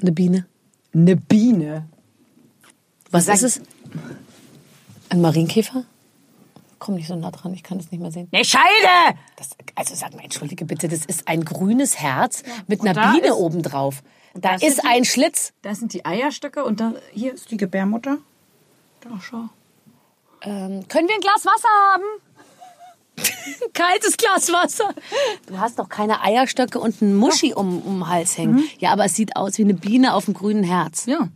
[0.00, 0.46] Eine Biene.
[0.94, 1.88] Eine Biene.
[3.10, 3.60] Was Sag- ist es?
[5.10, 5.84] Ein Marienkäfer?
[6.78, 8.28] Komm nicht so nah dran, ich kann es nicht mehr sehen.
[8.30, 9.18] Eine Scheide!
[9.36, 13.12] Das, also sag mal, entschuldige bitte, das ist ein grünes Herz mit Und einer da
[13.12, 14.02] Biene ist- obendrauf.
[14.34, 15.52] Da da ist die- ein Schlitz.
[15.62, 18.18] Das sind die Eierstöcke und da hier ist die Gebärmutter.
[19.00, 19.48] Da schau.
[20.42, 22.04] Ähm, können wir ein Glas Wasser haben?
[23.74, 24.94] Kaltes Glas Wasser.
[25.46, 28.64] Du hast doch keine Eierstöcke und einen Muschi um, um den Hals hängen.
[28.78, 31.06] Ja, aber es sieht aus wie eine Biene auf dem grünen Herz.
[31.06, 31.28] Ja.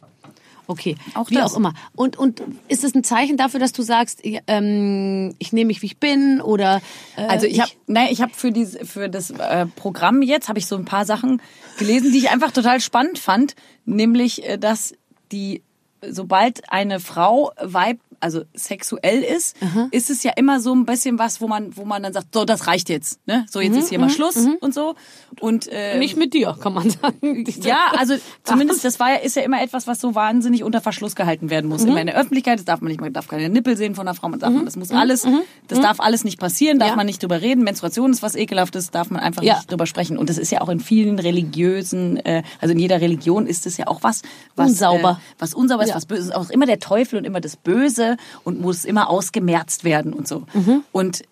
[0.68, 1.52] Okay, Auch wie das.
[1.52, 1.74] auch immer.
[1.96, 5.86] Und, und ist es ein Zeichen dafür, dass du sagst, ähm, ich nehme mich, wie
[5.86, 6.40] ich bin?
[6.40, 6.80] Oder
[7.16, 10.58] äh, Also ich habe, nein, ich habe für dieses, für das äh, Programm jetzt habe
[10.60, 11.42] ich so ein paar Sachen
[11.78, 13.54] gelesen, die ich einfach total spannend fand,
[13.84, 14.94] nämlich, äh, dass
[15.32, 15.62] die,
[16.00, 19.56] sobald eine Frau Weib, also sexuell ist,
[19.90, 22.44] ist es ja immer so ein bisschen was, wo man, wo man dann sagt, so
[22.44, 24.94] das reicht jetzt, ne, so jetzt ist hier mal Schluss und so
[25.40, 27.44] und äh, nicht mit dir, kann man sagen.
[27.62, 28.14] Ja, also
[28.44, 31.68] zumindest das war ja, ist ja immer etwas, was so wahnsinnig unter Verschluss gehalten werden
[31.68, 31.84] muss.
[31.84, 34.14] Immer in der Öffentlichkeit, das darf man nicht, man darf keine Nippel sehen von einer
[34.14, 35.26] Frau, man darf, das muss alles,
[35.68, 36.96] das darf alles nicht passieren, darf Ja.
[36.96, 37.64] man nicht drüber reden.
[37.64, 39.56] Menstruation ist was ekelhaftes, darf man einfach Ja.
[39.56, 40.16] nicht drüber sprechen.
[40.18, 43.76] Und das ist ja auch in vielen religiösen, äh, also in jeder Religion ist es
[43.76, 44.22] ja auch was,
[44.56, 45.18] was Unsauber.
[45.20, 45.96] äh, was unsauber ist, Ja.
[45.96, 48.11] was böse ist, auch immer der Teufel und immer das Böse
[48.44, 50.46] und muss immer ausgemerzt werden und so.
[50.52, 50.84] Mhm.
[50.92, 51.22] Und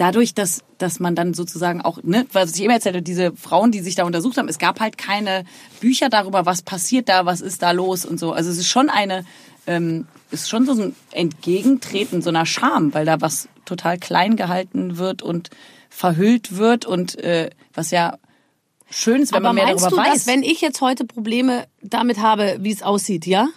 [0.00, 3.80] dadurch, dass, dass man dann sozusagen auch, ne, was ich immer erzählte, diese Frauen, die
[3.80, 5.44] sich da untersucht haben, es gab halt keine
[5.80, 8.32] Bücher darüber, was passiert da, was ist da los und so.
[8.32, 9.26] Also es ist schon eine,
[9.66, 14.96] ähm, ist schon so ein Entgegentreten so einer Scham, weil da was total klein gehalten
[14.96, 15.50] wird und
[15.90, 18.16] verhüllt wird und äh, was ja
[18.88, 20.24] schön ist, wenn Aber man mehr meinst darüber du, weiß.
[20.24, 23.48] dass wenn ich jetzt heute Probleme damit habe, wie es aussieht, ja?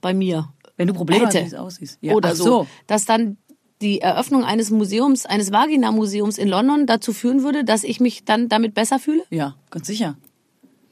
[0.00, 0.48] Bei mir.
[0.78, 1.40] Wenn du Probleme hätte.
[1.40, 1.98] hast, wie es aussieht.
[2.00, 2.44] Ja, Oder so.
[2.44, 2.66] so.
[2.86, 3.36] Dass dann
[3.82, 8.48] die Eröffnung eines Museums, eines Vagina-Museums in London dazu führen würde, dass ich mich dann
[8.48, 9.22] damit besser fühle?
[9.30, 10.16] Ja, ganz sicher.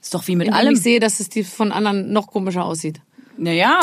[0.03, 0.75] Ist doch wie mit Indem allem.
[0.75, 3.01] ich sehe, dass es die von anderen noch komischer aussieht.
[3.39, 3.81] Naja,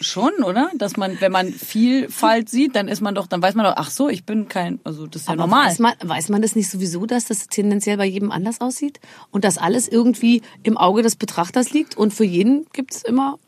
[0.00, 0.70] schon, oder?
[0.76, 3.90] Dass man, wenn man Vielfalt sieht, dann ist man doch, dann weiß man doch, ach
[3.90, 5.68] so, ich bin kein, also das ist ja Aber normal.
[5.70, 9.00] Weiß man, weiß man das nicht sowieso, dass das tendenziell bei jedem anders aussieht?
[9.30, 13.38] Und dass alles irgendwie im Auge des Betrachters liegt und für jeden gibt's immer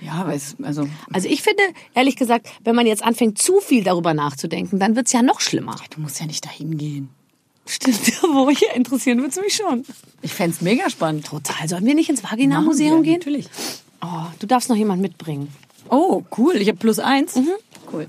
[0.00, 1.62] Ja, aber es, also, Also ich finde,
[1.94, 5.76] ehrlich gesagt, wenn man jetzt anfängt, zu viel darüber nachzudenken, dann wird's ja noch schlimmer.
[5.94, 7.08] du musst ja nicht dahin gehen.
[7.66, 9.84] Stimmt, wo ich interessieren wird's mich schon.
[10.22, 11.26] Ich fänd's mega spannend.
[11.26, 11.68] Total.
[11.68, 13.18] Sollen wir nicht ins Vagina-Museum gehen?
[13.18, 13.48] Natürlich.
[14.00, 15.52] Oh, du darfst noch jemand mitbringen.
[15.90, 16.56] Oh, cool.
[16.56, 17.34] Ich habe plus eins.
[17.92, 18.06] Cool.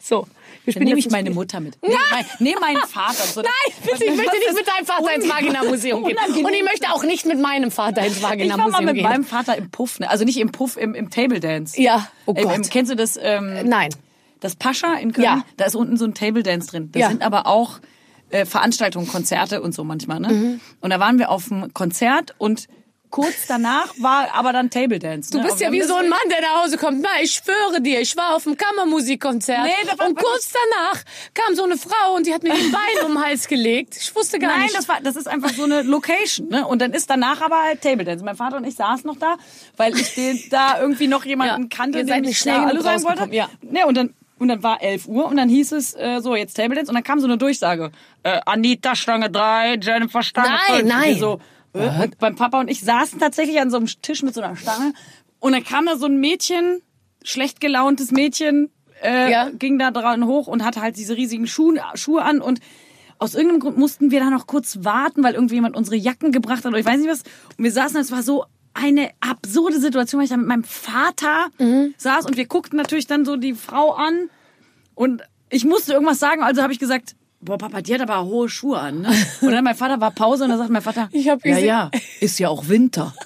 [0.00, 0.26] So.
[0.64, 1.78] Wir Dann nehme ich meine Mutter mit.
[1.82, 3.24] Nee, mein, nee meinen Vater.
[3.24, 3.50] So, Nein,
[3.82, 6.16] bitte, ich möchte nicht mit deinem Vater ins Vagina-Museum gehen.
[6.16, 6.44] Unangenehm.
[6.44, 8.36] Und ich möchte auch nicht mit meinem Vater ins Ich war
[8.68, 9.02] mal mit gehen.
[9.04, 10.10] meinem Vater im Puff, ne?
[10.10, 11.80] also nicht im Puff, im, im Table Dance.
[11.80, 12.54] Ja, oh Gott.
[12.56, 13.18] Im, kennst du das?
[13.20, 13.90] Ähm, Nein.
[14.40, 15.44] Das Pascha in Köln, Ja.
[15.56, 16.90] da ist unten so ein Table Dance drin.
[16.92, 17.08] Das Ja.
[17.08, 17.80] sind aber auch
[18.30, 20.20] äh, Veranstaltungen, Konzerte und so manchmal.
[20.20, 20.28] Ne?
[20.28, 20.60] Mhm.
[20.80, 22.68] Und da waren wir auf einem Konzert und
[23.10, 25.30] kurz danach war aber dann Table Dance.
[25.30, 25.44] Du ne?
[25.44, 27.00] bist Und ja wie so ein Mann, der nach Hause kommt.
[27.02, 29.64] Na, ich schwöre dir, ich war auf einem Kammermusikkonzert.
[29.64, 31.02] Nee, und kurz danach
[31.34, 33.96] kam so eine Frau und die hat mir die Beine um den Hals gelegt.
[33.96, 34.76] Ich wusste gar Nein, nicht.
[34.76, 36.48] das, war, das ist einfach so eine Location.
[36.48, 36.66] Ne?
[36.66, 38.24] Und dann ist danach aber halt Table Dance.
[38.24, 39.36] Mein Vater und ich saßen noch da,
[39.76, 43.02] weil ich den, da irgendwie noch jemanden Ja, kannte, den ich nicht schnell Hallo sagen
[43.04, 43.28] wollte.
[43.34, 43.48] ja.
[43.62, 46.54] Ne, und dann und dann war 11 Uhr und dann hieß es äh, so, jetzt
[46.54, 47.92] Table Dance und dann kam so eine Durchsage.
[48.22, 50.88] Äh, Anita Stange 3, Jennifer Stange Nein, 5.
[50.88, 51.18] nein.
[51.18, 51.40] So,
[51.72, 54.56] äh, und beim Papa und ich saßen tatsächlich an so einem Tisch mit so einer
[54.56, 54.92] Stange.
[55.38, 56.82] Und dann kam da so ein Mädchen,
[57.24, 58.70] schlecht gelauntes Mädchen,
[59.02, 59.50] äh, Ja.
[59.50, 62.40] ging da dran hoch und hatte halt diese riesigen Schuhe, Schuhe an.
[62.40, 62.60] Und
[63.18, 66.66] aus irgendeinem Grund mussten wir da noch kurz warten, weil irgendjemand unsere Jacken gebracht hat.
[66.66, 67.22] Oder ich weiß nicht was.
[67.56, 68.44] Und wir saßen, es war so
[68.74, 71.48] eine absurde Situation, weil ich da mit meinem Vater
[71.96, 72.26] saß.
[72.26, 74.28] Und wir guckten natürlich dann so die Frau an.
[74.94, 78.48] Und ich musste irgendwas sagen, also habe ich gesagt, boah, Papa, die hat aber hohe
[78.48, 79.02] Schuhe an.
[79.02, 79.08] Ne?
[79.40, 81.90] Und dann mein Vater war Pause und dann sagt mein Vater, Ich hab ja, ja,
[82.20, 83.14] ist ja auch Winter.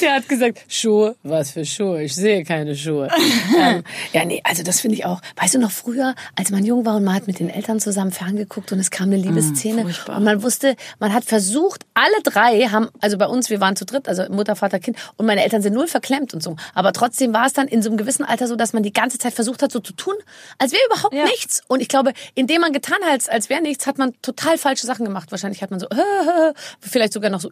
[0.00, 2.02] Der hat gesagt, Schuhe, was für Schuhe?
[2.02, 3.08] Ich sehe keine Schuhe.
[3.58, 5.20] ähm, ja, nee, also das finde ich auch.
[5.36, 8.10] Weißt du noch früher, als man jung war und man hat mit den Eltern zusammen
[8.12, 10.16] ferngeguckt und es kam eine Liebesszene furchtbar.
[10.16, 13.84] und man wusste, man hat versucht, alle drei haben, also bei uns, wir waren zu
[13.84, 16.56] dritt, also Mutter, Vater, Kind und meine Eltern sind null verklemmt und so.
[16.74, 19.18] Aber trotzdem war es dann in so einem gewissen Alter so, dass man die ganze
[19.18, 20.14] Zeit versucht hat, so zu tun,
[20.58, 21.24] als wäre überhaupt Ja.
[21.24, 21.62] nichts.
[21.68, 24.86] Und ich glaube, indem man getan hat, als, als wäre nichts, hat man total falsche
[24.86, 25.30] Sachen gemacht.
[25.30, 25.86] Wahrscheinlich hat man so,
[26.80, 27.50] vielleicht sogar noch so,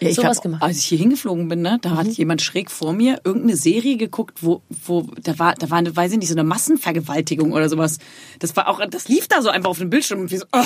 [0.00, 0.62] Ja, ich sowas hab, gemacht.
[0.62, 4.38] Als ich hier hingeflogen bin, ne, da hat jemand schräg vor mir irgendeine Serie geguckt,
[4.42, 7.98] wo, wo da war, da war eine, weiß ich nicht, so eine Massenvergewaltigung oder sowas.
[8.38, 10.64] Das war auch, das lief da so einfach auf dem Bildschirm und wir so, oh,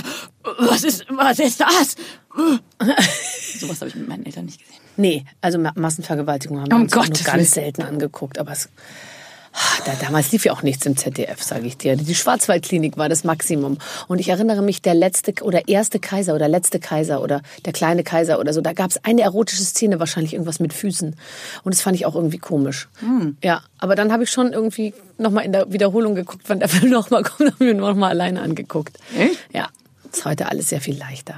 [0.61, 1.97] was ist, was ist das?
[3.59, 4.80] sowas habe ich mit meinen Eltern nicht gesehen.
[4.97, 8.39] Nee, also Ma- Massenvergewaltigung haben wir Um uns nur ganz selten angeguckt.
[8.39, 8.68] Aber es,
[9.85, 11.97] da, damals lief ja auch nichts im ZDF, sage ich dir.
[11.97, 13.79] Die Schwarzwaldklinik war das Maximum.
[14.09, 18.03] Und ich erinnere mich, der letzte oder erste Kaiser oder letzte Kaiser oder der kleine
[18.03, 21.17] Kaiser oder so, da gab es eine erotische Szene, wahrscheinlich irgendwas mit Füßen.
[21.63, 22.89] Und das fand ich auch irgendwie komisch.
[23.01, 23.37] Hm.
[23.43, 26.91] Ja, aber dann habe ich schon irgendwie nochmal in der Wiederholung geguckt, wann der Film
[26.91, 28.99] nochmal kommt, habe mir nochmal alleine angeguckt.
[29.17, 29.39] Echt?
[29.53, 29.69] Ja,
[30.13, 31.37] ist heute alles sehr viel leichter.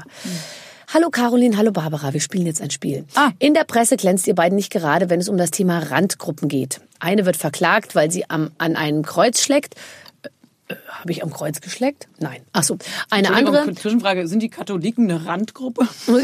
[0.96, 3.04] Hallo Caroline, hallo Barbara, wir spielen jetzt ein Spiel.
[3.16, 3.32] Ah.
[3.38, 6.80] In der Presse glänzt ihr beiden nicht gerade, wenn es um das Thema Randgruppen geht.
[7.00, 9.74] Eine wird verklagt, weil sie am, an einem Kreuz schlägt.
[10.22, 12.08] Äh, äh, Habe ich am Kreuz geschleckt?
[12.18, 12.40] Nein.
[12.54, 12.78] Ach so.
[13.10, 13.74] Eine andere.
[13.74, 15.86] Zwischenfrage, sind die Katholiken eine Randgruppe?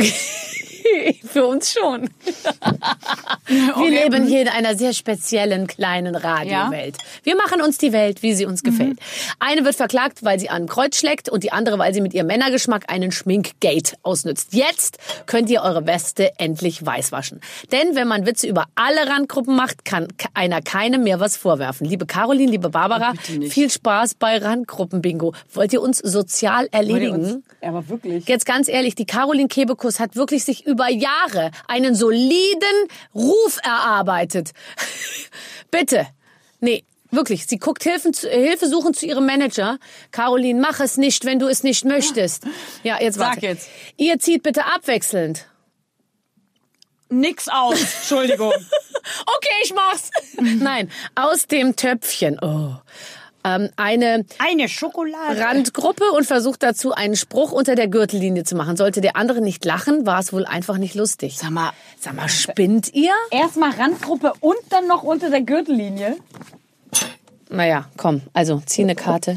[1.25, 2.11] Für uns schon.
[3.47, 3.89] Wir Okay.
[4.05, 6.97] leben hier in einer sehr speziellen kleinen Radiowelt.
[7.23, 8.99] Wir machen uns die Welt, wie sie uns gefällt.
[9.41, 12.27] Eine wird verklagt, weil sie an Kreuz schlägt und die andere, weil sie mit ihrem
[12.29, 14.49] Männergeschmack einen Schminkgate ausnützt.
[14.55, 17.41] Jetzt könnt ihr eure Weste endlich weiß waschen.
[17.73, 21.87] Denn wenn man Witze über alle Randgruppen macht, kann einer keinem mehr was vorwerfen.
[21.87, 25.35] Liebe Caroline, liebe Barbara, Oh, viel Spaß bei Randgruppen-Bingo.
[25.53, 27.43] Wollt ihr uns sozial erledigen?
[27.63, 28.27] Ja, aber wirklich.
[28.29, 34.51] Jetzt ganz ehrlich, die Caroline Kebekus hat wirklich sich über Jahre einen soliden Ruf erarbeitet.
[35.71, 36.07] Bitte.
[36.61, 37.47] Nee, wirklich.
[37.47, 39.79] Sie guckt Hilfen zu, Hilfe suchen zu ihrem Manager.
[40.11, 42.45] Caroline, mach es nicht, wenn du es nicht möchtest.
[42.83, 43.47] Ja, jetzt Sag warte.
[43.47, 43.69] jetzt.
[43.97, 45.47] Ihr zieht bitte abwechselnd.
[47.11, 48.53] Nix aus, Entschuldigung.
[49.27, 50.11] Okay, ich mach's.
[50.41, 52.39] Nein, aus dem Töpfchen.
[52.41, 52.77] Oh.
[53.45, 55.41] Ähm, eine Eine Schokolade.
[55.41, 58.77] Randgruppe und versucht dazu einen Spruch unter der Gürtellinie zu machen.
[58.77, 61.39] Sollte der andere nicht lachen, war es wohl einfach nicht lustig.
[61.39, 63.11] Sag mal, Sag mal, spinnt ihr?
[63.31, 66.17] erstmal Randgruppe und dann noch unter der Gürtellinie.
[67.51, 69.37] Naja, komm, also zieh eine Karte.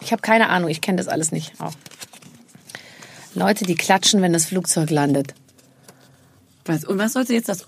[0.00, 1.52] Ich habe keine Ahnung, ich kenne das alles nicht.
[1.60, 1.72] Auch.
[3.34, 5.34] Leute, die klatschen, wenn das Flugzeug landet.
[6.64, 7.64] Was, und was sollte jetzt das?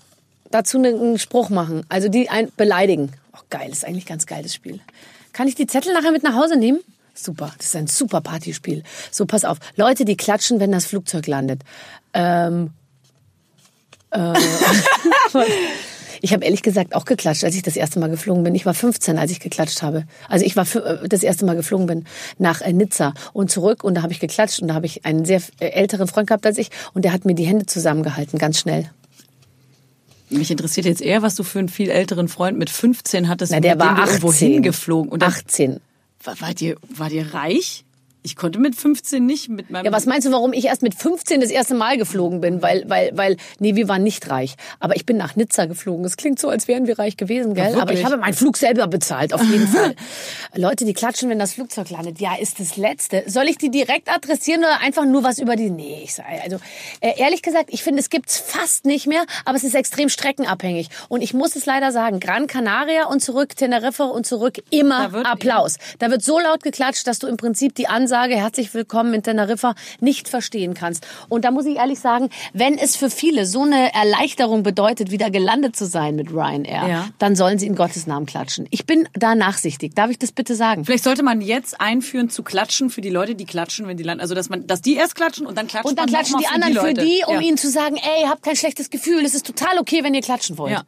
[0.51, 3.13] Dazu ne- einen Spruch machen, also die ein beleidigen.
[3.33, 4.81] Oh, geil, das ist eigentlich ein ganz geiles Spiel.
[5.33, 6.79] Kann ich die Zettel nachher mit nach Hause nehmen?
[7.13, 8.83] Super, das ist ein super Partyspiel.
[9.11, 9.57] So, pass auf.
[9.75, 11.61] Leute, die klatschen, wenn das Flugzeug landet.
[12.13, 12.71] Ähm,
[14.11, 14.33] äh,
[16.21, 18.55] ich habe ehrlich gesagt auch geklatscht, als ich das erste Mal geflogen bin.
[18.55, 20.05] Ich war 15, als ich geklatscht habe.
[20.29, 22.05] Also ich war äh, das erste Mal geflogen bin
[22.37, 25.25] nach äh, Nizza und zurück und da habe ich geklatscht und da habe ich einen
[25.25, 28.59] sehr äh, älteren Freund gehabt als ich und der hat mir die Hände zusammengehalten, ganz
[28.59, 28.89] schnell.
[30.31, 33.59] Mich interessiert jetzt eher, was du für einen viel älteren Freund mit 15 hattest, Na,
[33.59, 34.51] der mit dem war du irgendwo 18.
[34.53, 35.11] hingeflogen.
[35.11, 35.79] Und dann, 18.
[36.23, 37.83] War, wart, ihr, wart ihr reich?
[38.23, 39.85] Ich konnte mit 15 nicht mit meinem...
[39.85, 42.61] Ja, was meinst du, warum ich erst mit 15 das erste Mal geflogen bin?
[42.61, 44.53] Weil, weil, weil, nee, wir waren nicht reich.
[44.79, 46.05] Aber ich bin nach Nizza geflogen.
[46.05, 47.79] Es klingt so, als wären wir reich gewesen, gell?
[47.79, 49.95] Aber ich habe meinen Flug selber bezahlt, auf jeden Fall.
[50.55, 52.19] Leute, die klatschen, wenn das Flugzeug landet.
[52.19, 53.23] Ja, ist das Letzte.
[53.25, 55.71] Soll ich die direkt adressieren oder einfach nur was über die?
[55.71, 56.57] Nee, ich sag, also,
[56.99, 60.89] äh, ehrlich gesagt, ich finde, es gibt's fast nicht mehr, aber es ist extrem streckenabhängig.
[61.09, 65.21] Und ich muss es leider sagen, Gran Canaria und zurück, Teneriffa und zurück, immer Da
[65.23, 65.77] Applaus.
[65.97, 69.73] Da wird so laut geklatscht, dass du im Prinzip die Ansage herzlich willkommen in Teneriffa
[69.99, 71.07] nicht verstehen kannst.
[71.29, 75.29] Und da muss ich ehrlich sagen, wenn es für viele so eine Erleichterung bedeutet, wieder
[75.29, 77.07] gelandet zu sein mit Ryanair, Ja.
[77.19, 78.67] dann sollen sie in Gottes Namen klatschen.
[78.69, 79.95] Ich bin da nachsichtig.
[79.95, 80.83] Darf ich das bitte sagen?
[80.85, 84.21] Vielleicht sollte man jetzt einführen zu klatschen für die Leute, die klatschen, wenn die landen.
[84.21, 86.73] Also dass man, dass die erst klatschen und dann klatschen Und dann klatschen die anderen
[86.73, 87.05] für Leute.
[87.05, 87.41] die, um ja.
[87.41, 90.57] ihnen zu sagen, ey, habt kein schlechtes Gefühl, es ist total okay, wenn ihr klatschen
[90.57, 90.73] wollt.
[90.73, 90.83] Ja.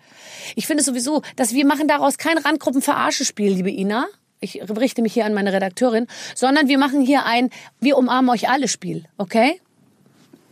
[0.55, 4.05] Ich finde sowieso, dass wir machen daraus kein Randgruppen-Verarsche-Spiel, liebe Ina.
[4.43, 8.49] Ich richte mich hier an meine Redakteurin, sondern wir machen hier ein Wir umarmen euch
[8.49, 9.59] alle Spiel, okay?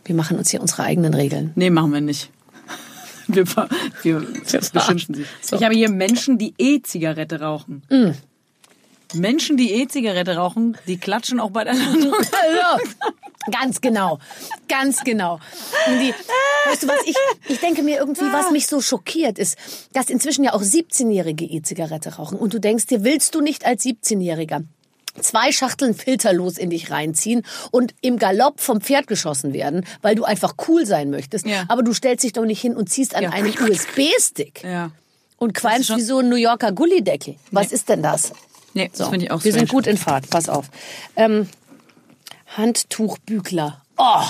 [0.06, 1.52] Wir machen uns hier unsere eigenen Regeln.
[1.56, 2.30] Nee, machen wir nicht.
[3.28, 3.70] Wir, ver-
[4.04, 4.20] wir
[4.74, 5.26] beschimpfen sie.
[5.42, 5.56] So.
[5.56, 7.82] Ich habe hier Menschen, die E-Zigarette rauchen.
[9.14, 12.14] Menschen, die E-Zigarette rauchen, die klatschen auch bei der Landung.
[12.32, 12.91] Also,
[13.51, 14.20] ganz genau,
[14.68, 15.39] ganz genau.
[15.88, 16.14] Und die,
[16.70, 17.16] weißt du was, ich,
[17.47, 19.57] ich denke mir irgendwie, was mich so schockiert ist,
[19.93, 22.38] dass inzwischen ja auch 17-Jährige E-Zigarette rauchen.
[22.38, 24.64] Und du denkst dir, willst du nicht als 17-Jähriger
[25.20, 30.24] zwei Schachteln filterlos in dich reinziehen und im Galopp vom Pferd geschossen werden, weil du
[30.24, 31.45] einfach cool sein möchtest.
[31.45, 31.66] Ja.
[31.68, 33.30] Aber du stellst dich doch nicht hin und ziehst an Ja.
[33.32, 34.91] einen USB-Stick Ja.
[35.38, 37.36] und qualmst wie so ein New Yorker Gullideckel.
[37.51, 38.32] Was ist denn das?
[38.74, 39.82] Nee, das finde ich auch Wir sind strange.
[39.84, 40.69] gut in Fahrt, pass auf.
[41.15, 41.49] Ähm,
[42.55, 43.82] Handtuchbügler.
[43.97, 44.24] Oh,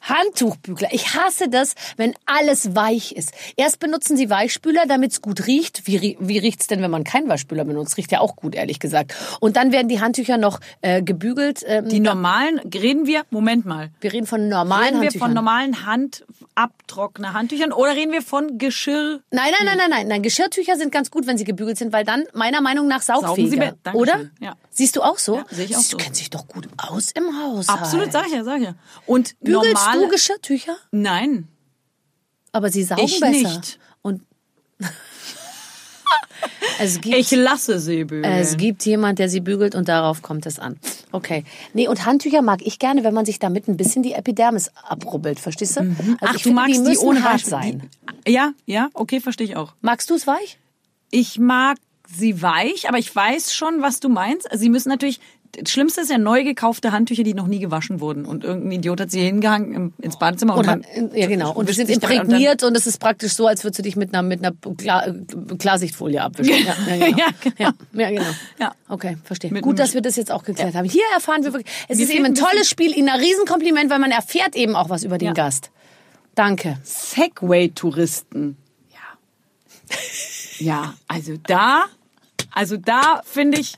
[0.00, 0.88] Handtuchbügler.
[0.92, 3.32] Ich hasse das, wenn alles weich ist.
[3.56, 5.86] Erst benutzen sie Weichspüler, damit es gut riecht.
[5.86, 7.96] Wie, wie riecht's denn, wenn man keinen Weichspüler benutzt?
[7.96, 9.14] Riecht ja auch gut, ehrlich gesagt.
[9.40, 11.62] Und dann werden die Handtücher noch äh, gebügelt.
[11.66, 13.90] Ähm, Die normalen, reden wir, Moment mal.
[14.00, 15.28] wir reden von normalen Reden wir Handtüchern.
[15.28, 15.86] von normalen
[16.56, 19.20] Handabtrockner Handtüchern oder reden wir von Geschirr?
[19.30, 20.22] Nein, nein, nein, nein, nein, nein.
[20.22, 23.74] Geschirrtücher sind ganz gut, wenn sie gebügelt sind, weil dann meiner Meinung nach sie saugfähiger.
[23.82, 24.00] Dankeschön.
[24.00, 24.20] Oder?
[24.40, 24.54] Ja.
[24.70, 25.36] Siehst du auch so?
[25.36, 25.96] Ja, sehe ich auch Sie so.
[25.96, 27.68] kennt sich doch gut aus im Haus.
[27.68, 28.74] Absolut, sag ich ja, sag ich ja.
[29.06, 30.76] Und Bügelst normale, du Geschirrtücher?
[30.90, 31.48] Nein.
[32.52, 33.32] Aber sie saugen Ich besser.
[33.56, 33.78] nicht.
[34.02, 34.22] Und
[36.78, 38.24] es gibt, Ich lasse sie bügeln.
[38.24, 40.78] es gibt jemand, der sie bügelt und darauf kommt es an.
[41.12, 41.44] Okay.
[41.74, 45.38] Nee, und Handtücher mag ich gerne, wenn man sich damit ein bisschen die Epidermis abrubbelt,
[45.40, 45.80] verstehst du?
[45.80, 46.16] Also Mhm.
[46.20, 47.90] Ach, ich du finde, magst die die, ohne hart sein.
[48.26, 49.74] Die, ja, ja, okay, verstehe ich auch.
[49.80, 50.58] Magst du es weich?
[51.10, 51.76] Ich mag
[52.16, 54.50] sie weich, aber ich weiß schon, was du meinst.
[54.50, 55.20] Also sie müssen natürlich.
[55.52, 58.24] Das Schlimmste ist ja neu gekaufte Handtücher, die noch nie gewaschen wurden.
[58.24, 60.82] Und irgendein Idiot hat sie hingehangen im, ins Badezimmer und, Und hat,
[61.14, 61.52] ja, genau.
[61.52, 63.96] Und die wischt sind dann- imprägniert und es ist praktisch so, als würdest du dich
[63.96, 66.54] mit einer, mit einer Klar, äh, Klarsichtfolie abwischen.
[66.88, 67.18] Ja, ja, genau.
[67.18, 67.72] Ja, genau.
[67.92, 68.30] Ja, genau.
[68.60, 68.72] Ja.
[68.88, 69.50] Okay, verstehe.
[69.52, 70.88] Mit Gut, dass wir das jetzt auch geklärt haben.
[70.88, 73.98] Hier erfahren wir wirklich, es Mir ist eben ein tolles Spiel, Ihnen ein Riesenkompliment, weil
[73.98, 75.34] man erfährt eben auch was über den.
[75.34, 75.70] Gast.
[76.36, 76.78] Danke.
[76.84, 78.56] Segway-Touristen.
[78.92, 79.96] Ja.
[80.58, 81.84] Ja, also da,
[82.52, 83.74] also da finde ich,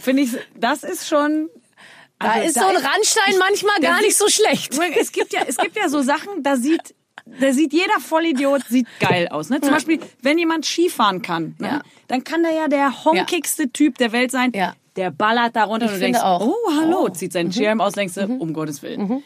[0.00, 1.48] finde ich, das ist schon.
[2.18, 4.78] Da also ist so ein Randstein manchmal der gar sieht- nicht so schlecht.
[4.98, 6.94] Es gibt ja, es gibt ja so Sachen, da sieht,
[7.40, 9.50] da sieht jeder Vollidiot sieht geil aus.
[9.50, 9.60] Ne?
[9.60, 11.66] Zum Beispiel, wenn jemand Skifahren kann, ne?
[11.68, 11.82] Ja.
[12.08, 14.52] dann kann der ja der honkigste Typ der Welt sein.
[14.54, 14.74] Ja.
[14.96, 16.46] Der ballert da runter Ich und du denkst, auch.
[16.46, 17.08] oh, hallo, Oh.
[17.08, 19.22] zieht seinen Schirm aus, denkst du, um Gottes Willen.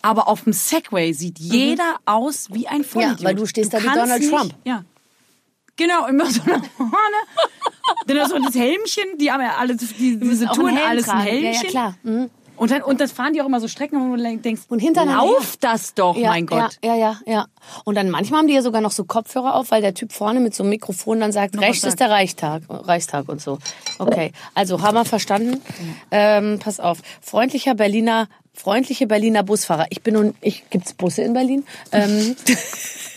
[0.00, 3.24] Aber auf dem Segway sieht jeder aus wie ein Vollidiot.
[3.24, 4.54] weil du stehst da wie Donald nicht, Trump.
[4.64, 4.84] Ja.
[5.78, 6.92] Genau, immer so nach vorne.
[8.06, 11.28] Dann du das Helmchen, die haben ja alle, die, diese Touren, Helm alles ein tragen.
[11.28, 11.70] Ja, ja, Helmchen.
[11.70, 11.94] klar.
[12.02, 12.30] Mhm.
[12.58, 15.22] Und, dann, und das fahren die auch immer so Strecken, wo du denkst, Und hintereinander
[15.22, 16.76] lauf das doch, Ja, mein Gott.
[16.82, 17.46] Ja, ja, ja, ja.
[17.84, 20.40] Und dann manchmal haben die ja sogar noch so Kopfhörer auf, weil der Typ vorne
[20.40, 23.58] mit so einem Mikrofon dann sagt, Noch rechts ist der Reichstag, Reichstag und so.
[24.00, 25.62] Okay, also haben wir verstanden.
[26.10, 29.86] Ähm, pass auf, freundlicher Berliner, freundliche Berliner Busfahrer.
[29.90, 31.64] Ich bin nun, ich gibt's Busse in Berlin?
[31.92, 32.34] Ähm,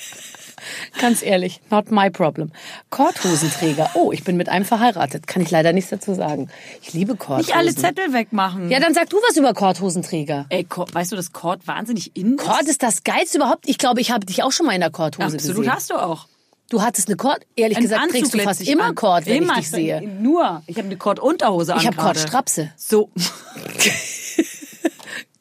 [1.00, 2.52] Ganz ehrlich, not my problem.
[2.90, 3.90] Korthosenträger.
[3.94, 5.26] Oh, ich bin mit einem verheiratet.
[5.26, 6.50] Kann ich leider nichts dazu sagen.
[6.82, 7.48] Ich liebe Korthosen.
[7.48, 8.70] Nicht alle Zettel wegmachen.
[8.70, 10.46] Ja, dann sag du was über Korthosenträger.
[10.50, 12.46] Ey, Kord, weißt du, dass Kord wahnsinnig in ist?
[12.46, 13.68] Kord ist das geilste überhaupt.
[13.68, 15.74] Ich glaube, ich habe dich auch schon mal in der Korthose Absolut gesehen.
[15.74, 16.28] hast du auch.
[16.70, 17.46] Du hattest eine Kord.
[17.56, 18.96] Ehrlich Einen gesagt, trägst du Anzug fast immer an.
[18.96, 19.54] Kord, wenn immer.
[19.54, 20.02] ich dich sehe.
[20.02, 20.62] Nur.
[20.68, 21.82] Ich habe eine Kord-Unterhose an.
[21.82, 21.98] Ich habe.
[21.98, 22.72] Kordstrapse.
[22.78, 23.10] So.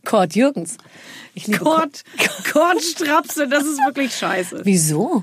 [0.04, 0.76] Kord Jürgens.
[1.34, 2.02] Ich liebe Kord.
[2.18, 4.62] Kord, Kordstrapse, das ist wirklich scheiße.
[4.64, 5.22] Wieso?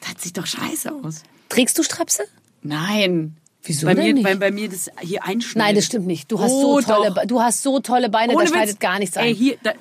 [0.00, 1.22] Das sieht doch scheiße aus.
[1.48, 2.24] Trägst du Strapse?
[2.62, 3.36] Nein.
[3.68, 4.24] Wieso bei mir, nicht?
[4.24, 5.56] Weil bei mir das hier einschneidet.
[5.56, 6.30] Nein, das stimmt nicht.
[6.30, 7.24] Du hast Oh, so tolle, doch.
[7.26, 8.54] Du hast so tolle Beine, Ohne da Witz.
[8.56, 9.26] schneidet gar nichts ein.
[9.26, 9.72] Ey, hier, da,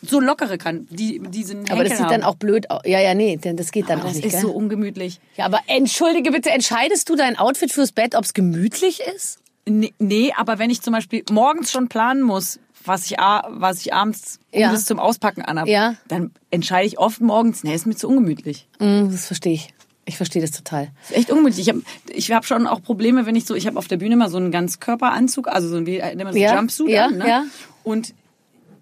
[0.00, 2.30] so lockere kann, die, diesen aber das Henkel sieht dann haben.
[2.30, 2.80] auch blöd aus.
[2.86, 4.40] Ja, ja, nee, denn das geht dann Aber auch das nicht, ist gell?
[4.40, 5.20] so ungemütlich.
[5.36, 9.40] ja, aber entschuldige bitte, entscheidest du dein Outfit fürs Bett, ob es gemütlich ist?
[9.66, 13.92] Nee, nee, aber wenn ich zum Beispiel morgens schon planen muss, was ich, was ich
[13.94, 14.68] abends Ja.
[14.68, 15.94] Gutes zum Auspacken anhabe, Ja.
[16.08, 18.66] dann entscheide ich oft morgens, nee, ist mir zu ungemütlich.
[18.78, 19.74] Mm, das verstehe ich.
[20.06, 20.88] Ich verstehe das total.
[21.08, 21.66] Ist echt ungemütlich.
[21.66, 21.82] Ich habe
[22.12, 24.36] ich hab schon auch Probleme, wenn ich so, ich habe auf der Bühne mal so
[24.36, 27.28] einen Ganzkörperanzug, also so ein wie nennt man so Ja, Jumpsuit ja, an, ne?
[27.28, 27.44] ja.
[27.84, 28.14] Und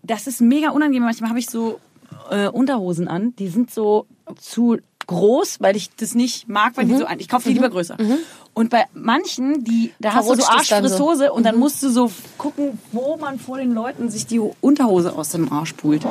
[0.02, 1.04] das ist mega unangenehm.
[1.04, 1.78] Manchmal habe ich so
[2.30, 4.06] äh, Unterhosen an, die sind so
[4.40, 6.98] zu groß, weil ich das nicht mag, die Mhm.
[6.98, 7.20] so an.
[7.20, 7.96] Ich kaufe die lieber größer.
[8.54, 10.88] Und bei manchen, die da hast du so Verrutscht dann so.
[10.88, 10.92] Mhm.
[10.94, 15.16] Arschfrisshose und dann musst du so gucken, wo man vor den Leuten sich die Unterhose
[15.16, 16.02] aus dem Arsch pult.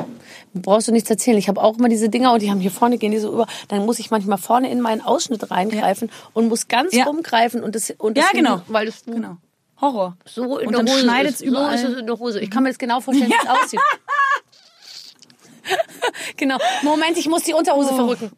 [0.54, 1.38] Brauchst du nichts erzählen.
[1.38, 3.46] Ich habe auch immer diese Dinger und die haben hier vorne gehen die so über.
[3.68, 7.04] Dann muss ich manchmal vorne in meinen Ausschnitt reingreifen und muss ganz Ja.
[7.04, 8.62] rumgreifen und das und Ja, das genau.
[8.66, 9.36] weil das Genau.
[9.80, 10.16] Horror.
[10.24, 11.46] so in und der dann Hose schneidet's ist.
[11.46, 11.78] überall.
[11.78, 12.40] So ist es in der Hose.
[12.40, 13.80] Ich kann mir das genau vorstellen, wie es aussieht.
[16.36, 16.58] genau.
[16.82, 18.32] Moment, ich muss die Unterhose verrücken.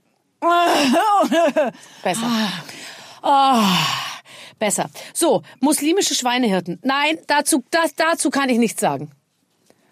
[2.02, 2.30] Besser.
[3.22, 3.76] Ah,
[4.58, 4.90] besser.
[5.12, 6.78] So, muslimische Schweinehirten.
[6.82, 9.10] Nein, dazu, das, dazu kann ich nichts sagen.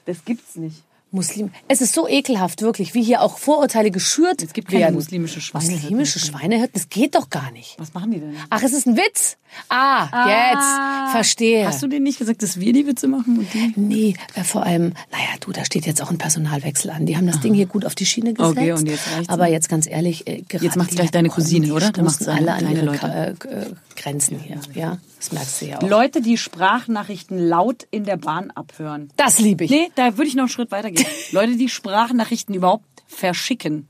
[0.06, 0.82] Das gibt's nicht.
[1.14, 1.52] Muslim.
[1.68, 4.94] Es ist so ekelhaft, wirklich, wie hier auch Vorurteile geschürt Es gibt keine werden.
[4.94, 5.82] muslimische Schweinehirten.
[5.82, 7.78] Muslimische Schweinehirten, das geht doch gar nicht.
[7.78, 8.34] Was machen die denn?
[8.48, 9.36] Ach, es ist ein Witz.
[9.68, 11.12] Ah, jetzt.
[11.12, 11.66] Verstehe.
[11.66, 13.72] Hast du denen nicht gesagt, dass wir die Witze machen und die?
[13.76, 17.06] Nee, äh, vor allem, naja, du, da steht jetzt auch ein Personalwechsel an.
[17.06, 18.58] Die haben das Ding hier gut auf die Schiene gesetzt.
[18.58, 19.28] Okay, und jetzt reicht's.
[19.28, 21.88] Aber jetzt ganz ehrlich, äh, gerade Jetzt macht's die gleich deine Cousine, oder?
[21.88, 23.06] Stoßen seine alle an ihre Leute.
[23.06, 24.58] Äh, äh, Grenzen hier.
[24.74, 25.88] Ja, das merkst du ja auch.
[25.88, 29.10] Leute, die Sprachnachrichten laut in der Bahn abhören.
[29.16, 29.70] Das liebe ich.
[29.70, 31.06] Nee, da würde ich noch einen Schritt weitergehen.
[31.32, 33.88] Leute, die Sprachnachrichten überhaupt verschicken.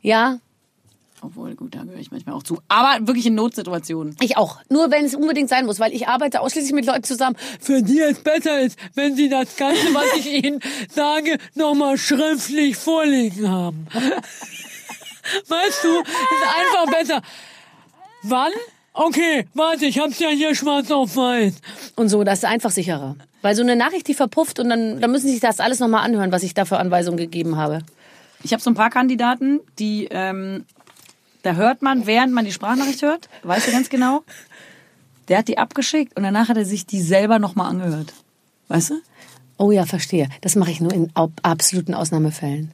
[0.00, 0.38] Ja,
[1.22, 2.60] Obwohl, gut, da gehöre ich manchmal auch zu.
[2.68, 4.16] Aber wirklich in Notsituationen.
[4.20, 4.60] Ich auch.
[4.68, 8.00] Nur wenn es unbedingt sein muss, weil ich arbeite ausschließlich mit Leuten zusammen, für die
[8.00, 10.60] es besser ist, wenn sie das Ganze, was ich ihnen
[10.90, 13.86] sage, nochmal schriftlich vorlegen haben.
[15.48, 17.22] Weißt du, ist einfach besser.
[18.22, 18.52] Wann?
[18.92, 21.54] Okay, warte, ich hab's ja hier schwarz auf weiß.
[21.96, 23.16] Und so, das ist einfach sicherer.
[23.42, 26.04] Weil so eine Nachricht, die verpufft und dann, dann müssen sie sich das alles nochmal
[26.04, 27.80] anhören, was ich da für Anweisungen gegeben habe.
[28.42, 30.64] Ich habe so ein paar Kandidaten, die, ähm,
[31.46, 34.24] da hört man, während man die Sprachnachricht hört, weißt du ganz genau,
[35.28, 38.12] der hat die abgeschickt und danach hat er sich die selber nochmal angehört.
[38.68, 38.94] Weißt du?
[39.56, 40.28] Oh ja, verstehe.
[40.40, 42.72] Das mache ich nur in absoluten Ausnahmefällen.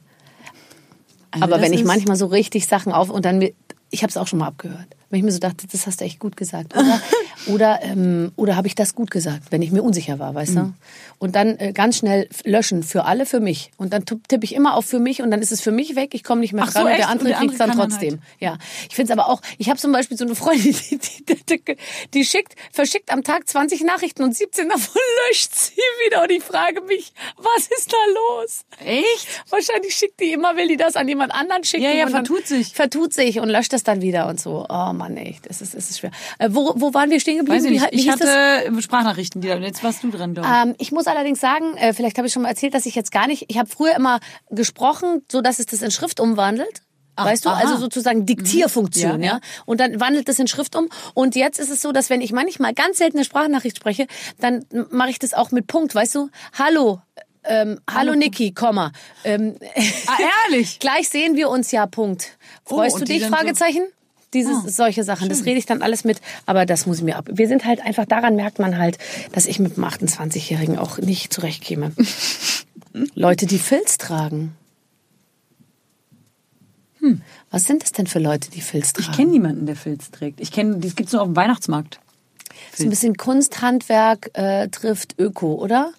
[1.31, 3.41] Also Aber wenn ich manchmal so richtig Sachen auf und dann
[3.89, 6.05] ich habe es auch schon mal abgehört, wenn ich mir so dachte, das hast du
[6.05, 6.99] echt gut gesagt, oder
[7.47, 10.55] oder ähm, oder habe ich das gut gesagt, wenn ich mir unsicher war, weißt Mhm.
[10.55, 10.73] du?
[11.19, 14.55] Und dann äh, ganz schnell löschen für alle, für mich und dann tipp- tippe ich
[14.55, 16.63] immer auf für mich und dann ist es für mich weg, ich komme nicht mehr
[16.65, 16.99] Ach so, dran und echt?
[16.99, 18.09] der andere Und der kriegt es dann trotzdem.
[18.09, 18.57] dann Ja,
[18.89, 19.39] ich finde es aber auch.
[19.59, 21.77] Ich habe zum Beispiel so eine Freundin, die, die, die,
[22.13, 25.71] die, schickt, verschickt am Tag 20 Nachrichten und 17 davon löscht sie
[26.07, 27.97] wieder und ich frage mich, was ist da
[28.39, 28.65] los?
[28.83, 29.27] Echt?
[29.49, 31.83] Wahrscheinlich schickt die immer, will die das an jemand anderen schicken.
[31.83, 32.73] Ja, ja, und vertut sich.
[32.73, 34.65] Vertut sich und löscht das dann wieder und so.
[34.69, 36.11] Oh Mann, echt, das ist, das ist schwer.
[36.39, 37.57] Äh, wo, wo waren wir stehen geblieben?
[37.57, 37.85] Weiß ich Wie nicht.
[37.85, 38.29] ha- wie Ich hieß das?
[38.29, 40.63] hatte Sprachnachrichten, die da, und jetzt warst du dran, glaube ich.
[40.69, 43.11] Ähm, ich muss allerdings sagen, äh, vielleicht habe ich schon mal erzählt, dass ich jetzt
[43.11, 46.81] gar nicht, ich habe früher immer gesprochen, so dass es das in Schrift umwandelt.
[47.15, 47.59] weißt du, aha.
[47.61, 49.39] also sozusagen Diktierfunktion, Ja, ja, ja.
[49.65, 50.89] Und dann wandelt das in Schrift um.
[51.13, 54.07] Und jetzt ist es so, dass wenn ich manchmal ganz selten eine Sprachnachricht spreche,
[54.39, 56.29] dann mache ich das auch mit Punkt, weißt du?
[56.57, 57.01] Hallo,
[57.45, 58.91] ähm, hallo, Niki, Komma.
[59.25, 59.57] Ähm,
[60.07, 60.17] ah,
[60.49, 60.79] ehrlich?
[60.79, 62.37] gleich sehen wir uns ja, Punkt.
[62.65, 63.21] Freust Oh, du dich?
[63.21, 63.83] dann Fragezeichen?
[64.33, 67.29] Dieses, solche Sachen, das rede ich dann alles mit, aber das muss ich mir ab.
[67.31, 68.97] Wir sind halt einfach, daran merkt man halt,
[69.31, 71.91] dass ich mit dem 28-Jährigen auch nicht zurechtkäme.
[73.15, 74.55] Leute, die Filz tragen.
[76.99, 77.21] Hm.
[77.51, 79.09] Was sind das denn für Leute, die Filz tragen?
[79.11, 80.39] Ich kenne niemanden, der Filz trägt.
[80.39, 81.99] Ich kenne, das gibt's nur auf dem Weihnachtsmarkt.
[82.75, 85.91] So ein bisschen Kunst, Handwerk äh, trifft Öko, oder?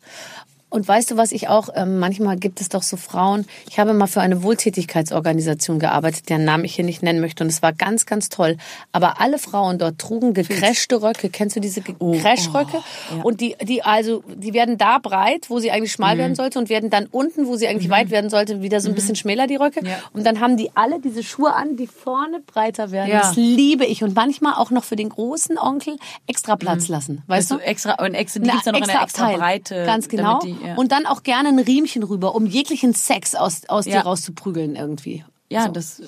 [0.75, 3.95] Und weißt du, was ich auch, ähm, manchmal gibt es doch so Frauen, ich habe
[3.95, 7.73] mal für eine Wohltätigkeitsorganisation gearbeitet, deren Namen ich hier nicht nennen möchte und es war
[7.73, 8.57] ganz, ganz toll.
[8.91, 11.31] Aber alle Frauen dort trugen gecrashte Röcke.
[11.31, 12.83] Kennst du diese Crash-Röcke?
[13.23, 16.69] Und die, die also, die werden da breit, wo sie eigentlich schmal werden sollte und
[16.69, 19.55] werden dann unten, wo sie eigentlich weit werden sollte, wieder so ein bisschen schmäler, die
[19.55, 19.87] Röcke.
[19.87, 19.99] Ja.
[20.13, 23.13] Und dann haben die alle diese Schuhe an, die vorne breiter werden.
[23.13, 23.21] Ja.
[23.21, 24.03] Das liebe ich.
[24.03, 27.23] Und manchmal auch noch für den großen Onkel extra Platz lassen.
[27.29, 27.65] Weißt Also du?
[27.65, 29.39] extra, und extra, die Eine gibt's dann noch in einer extra Abteil.
[29.39, 29.85] Breite.
[29.87, 30.41] Ganz genau.
[30.41, 30.75] Die, ja.
[30.77, 33.93] Und dann auch gerne ein Riemchen rüber, um jeglichen Sex aus, aus Ja.
[33.93, 35.25] dir rauszuprügeln irgendwie.
[35.51, 35.73] ja, so.
[35.73, 36.03] das,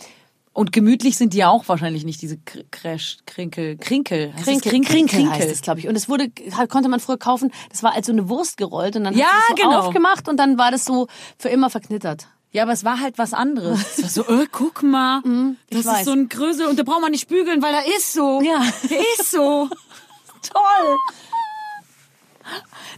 [0.53, 2.39] und gemütlich sind die ja auch wahrscheinlich nicht, diese
[2.71, 4.33] Crash, Krinkel, Krinkel.
[4.35, 5.89] Heißt das Krinkel, Krinkel, heißt es, glaube ich.
[5.89, 6.31] Und es wurde,
[6.71, 9.49] konnte man früher kaufen, das war als so eine Wurst gerollt und dann Ja, es
[9.49, 9.81] so genau.
[9.81, 12.29] aufgemacht und dann war das so für immer verknittert.
[12.53, 13.99] Ja, aber es war halt was anderes.
[13.99, 16.05] Es war so, äh, guck mal, das Mhm, ich ist weiß.
[16.07, 18.41] so ein Größe und da braucht man nicht bügeln, weil er ist so.
[18.41, 18.65] Ja.
[18.89, 19.69] Der ist so.
[20.43, 20.97] Toll.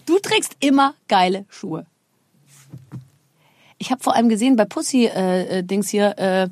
[0.06, 1.86] Du trägst immer geile Schuhe.
[3.78, 6.48] Ich habe vor allem gesehen bei Pussy äh, äh, Dings hier, äh,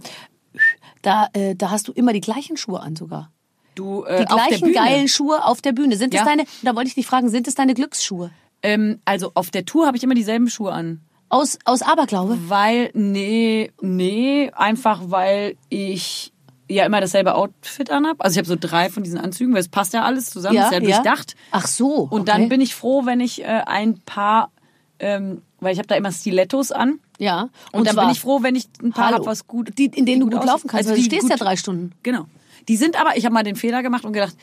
[1.02, 3.30] da, äh, da hast du immer die gleichen Schuhe an sogar.
[3.74, 5.96] Du, äh, Die gleichen geilen Schuhe auf der Bühne.
[5.96, 6.24] Sind es Ja.
[6.24, 8.30] deine, da wollte ich dich fragen, sind es deine Glücksschuhe?
[8.62, 11.00] Ähm, also auf der Tour habe ich immer dieselben Schuhe an.
[11.28, 12.38] Aus, aus Aberglaube?
[12.48, 16.32] Weil, nee, nee, einfach weil ich
[16.68, 18.16] ja immer dasselbe Outfit anhab.
[18.18, 20.72] Also ich habe so drei von diesen Anzügen, weil es passt ja alles zusammen, ist
[20.72, 21.36] ja durchdacht.
[21.52, 22.08] Ach so.
[22.10, 22.24] Und okay.
[22.32, 24.50] dann bin ich froh, wenn ich äh, ein paar,
[24.98, 26.98] ähm, weil ich habe da immer Stilettos an.
[27.18, 27.48] Ja.
[27.72, 29.18] Und, dann zwar- bin ich froh, wenn ich ein paar Hallo.
[29.18, 30.48] hab, was gut, Die, in denen du gut aussieht.
[30.50, 30.88] laufen kannst.
[30.88, 31.92] Also du stehst ja gut- drei Stunden.
[32.02, 32.26] Genau.
[32.68, 34.36] Die sind aber, ich habe mal den Fehler gemacht und gedacht,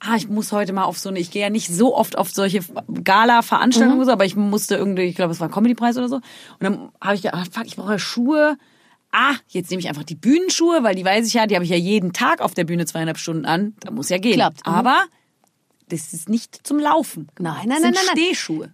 [0.00, 2.30] ah, ich muss heute mal auf so eine, ich gehe ja nicht so oft auf
[2.30, 2.60] solche
[3.04, 4.00] Gala-Veranstaltungen Mhm.
[4.00, 6.16] oder so, aber ich musste irgendwie, ich glaube, es war ein Comedy-Preis oder so.
[6.16, 6.22] Und
[6.60, 8.56] dann habe ich gedacht, ah, fuck, ich brauche Schuhe.
[9.12, 11.70] Ah, jetzt nehme ich einfach die Bühnenschuhe, weil die weiß ich ja, die habe ich
[11.70, 13.74] ja jeden Tag auf der Bühne zweieinhalb Stunden an.
[13.80, 14.34] Da muss ja gehen.
[14.34, 14.72] Klappt, mhm.
[14.72, 15.04] Aber
[15.88, 17.28] das ist nicht zum Laufen.
[17.38, 18.16] Nein, nein, das nein, sind nein, nein.
[18.16, 18.70] Stehschuhe.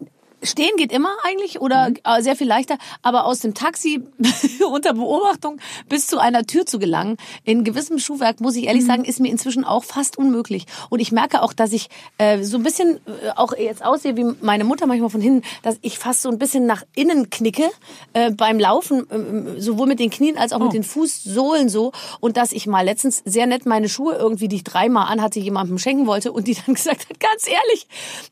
[0.46, 4.02] Stehen geht immer eigentlich oder äh, sehr viel leichter, aber aus dem Taxi
[4.70, 9.04] unter Beobachtung bis zu einer Tür zu gelangen, in gewissem Schuhwerk, muss ich ehrlich sagen,
[9.04, 10.66] ist mir inzwischen auch fast unmöglich.
[10.90, 11.88] Und ich merke auch, dass ich
[12.18, 15.78] äh, so ein bisschen äh, auch jetzt aussehe wie meine Mutter manchmal von hinten, dass
[15.82, 17.70] ich fast so ein bisschen nach innen knicke
[18.12, 21.92] äh, beim Laufen, äh, sowohl mit den Knien als auch mit den Fußsohlen so.
[22.20, 25.78] Und dass ich mal letztens sehr nett meine Schuhe irgendwie, die ich dreimal anhatte, jemandem
[25.78, 27.86] schenken wollte und die dann gesagt hat, ganz ehrlich,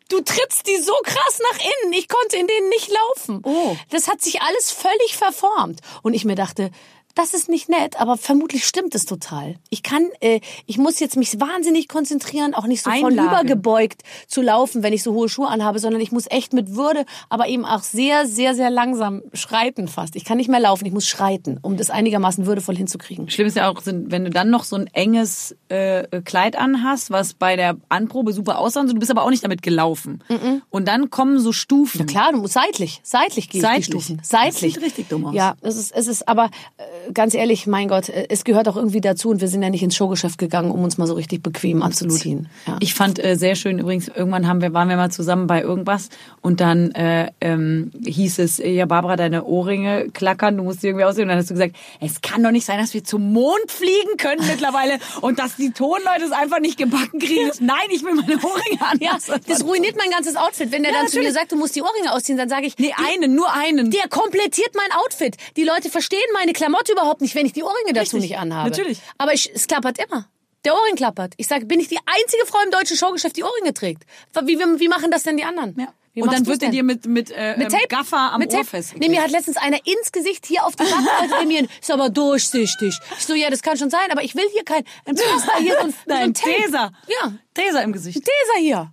[0.09, 3.43] du trittst die so krass nach innen, ich konnte in denen nicht laufen.
[3.45, 3.77] Oh.
[3.91, 5.81] Das hat sich alles völlig verformt.
[6.03, 6.71] Und ich mir dachte,
[7.15, 9.57] das ist nicht nett, aber vermutlich stimmt es total.
[9.71, 14.83] Ich kann, äh, ich muss jetzt mich wahnsinnig konzentrieren, auch nicht so vornübergebeugt zu laufen,
[14.83, 17.83] wenn ich so hohe Schuhe anhabe, sondern ich muss echt mit Würde, aber eben auch
[17.83, 20.17] sehr, sehr, sehr langsam schreiten fast.
[20.17, 23.31] Ich kann nicht mehr laufen, ich muss schreiten, um das einigermaßen würdevoll hinzukriegen.
[23.31, 27.35] Schlimm ist ja auch, wenn du dann noch so ein enges äh, Kleid anhast, was
[27.35, 30.23] bei der Anprobe super aussah, du bist aber auch nicht damit gelaufen.
[30.71, 32.07] Und dann kommen so Stufen.
[32.07, 33.87] Klar, du musst seitlich, seitlich gehen Seitlich.
[33.87, 34.17] die Stufen.
[34.19, 34.75] Das Seitlich.
[34.75, 35.35] sieht richtig dumm aus.
[35.35, 38.77] Ja, es ist, es ist, aber äh, ganz ehrlich, mein Gott, äh, es gehört auch
[38.77, 41.43] irgendwie dazu und wir sind ja nicht ins Showgeschäft gegangen, um uns mal so richtig
[41.43, 42.49] bequem anzuziehen.
[42.67, 42.77] Ja.
[42.81, 46.09] Ich fand äh, sehr schön übrigens, irgendwann haben wir, waren wir mal zusammen bei irgendwas
[46.41, 50.87] und dann äh, ähm, hieß es, äh, ja Barbara, deine Ohrringe klackern, du musst die
[50.89, 51.25] irgendwie aussehen.
[51.25, 54.17] Und dann hast du gesagt, es kann doch nicht sein, dass wir zum Mond fliegen
[54.17, 57.51] können mittlerweile und dass die Tonleute es einfach nicht gebacken kriegen.
[57.61, 58.99] Nein, ich will meine Ohrringe an.
[59.01, 60.71] ja, das ruiniert mein ganzes Outfit.
[60.73, 61.41] Wenn der Ja, dann zu mir natürlich.
[61.41, 63.91] sagt, du musst die Ohrringe ausziehen, dann sage ich, Nee, einen, nur einen.
[63.91, 65.37] der komplettiert mein Outfit.
[65.57, 68.71] Die Leute verstehen meine Klamotte überhaupt nicht, wenn ich die Ohrringe dazu Richtig, nicht anhabe.
[68.71, 68.99] natürlich.
[69.19, 70.29] Aber ich, es klappert immer.
[70.65, 71.35] Der Ohrring klappert.
[71.37, 74.05] Ich sage, bin ich die einzige Frau im deutschen Showgeschäft, die Ohrringe trägt?
[74.45, 75.79] Wie, wie, wie machen das denn die anderen?
[75.79, 75.89] Ja.
[76.15, 76.71] Wie und dann wird er denn?
[76.71, 77.89] dir mit, mit, äh, Mit ähm, Tape?
[77.89, 78.71] Gaffer am mit Ohr Tape.
[78.71, 79.11] festgeklebt.
[79.11, 82.97] Nee, mir hat letztens einer ins Gesicht hier auf die Backe mir, ist aber durchsichtig.
[83.19, 85.75] Ich so, ja, das kann schon sein, aber ich will hier kein, ein Pflaster, hier
[85.75, 86.55] so ein, so ein Nein, Tape.
[86.67, 86.93] Taser.
[87.09, 88.19] Ja, Taser im Gesicht.
[88.25, 88.93] Taser hier.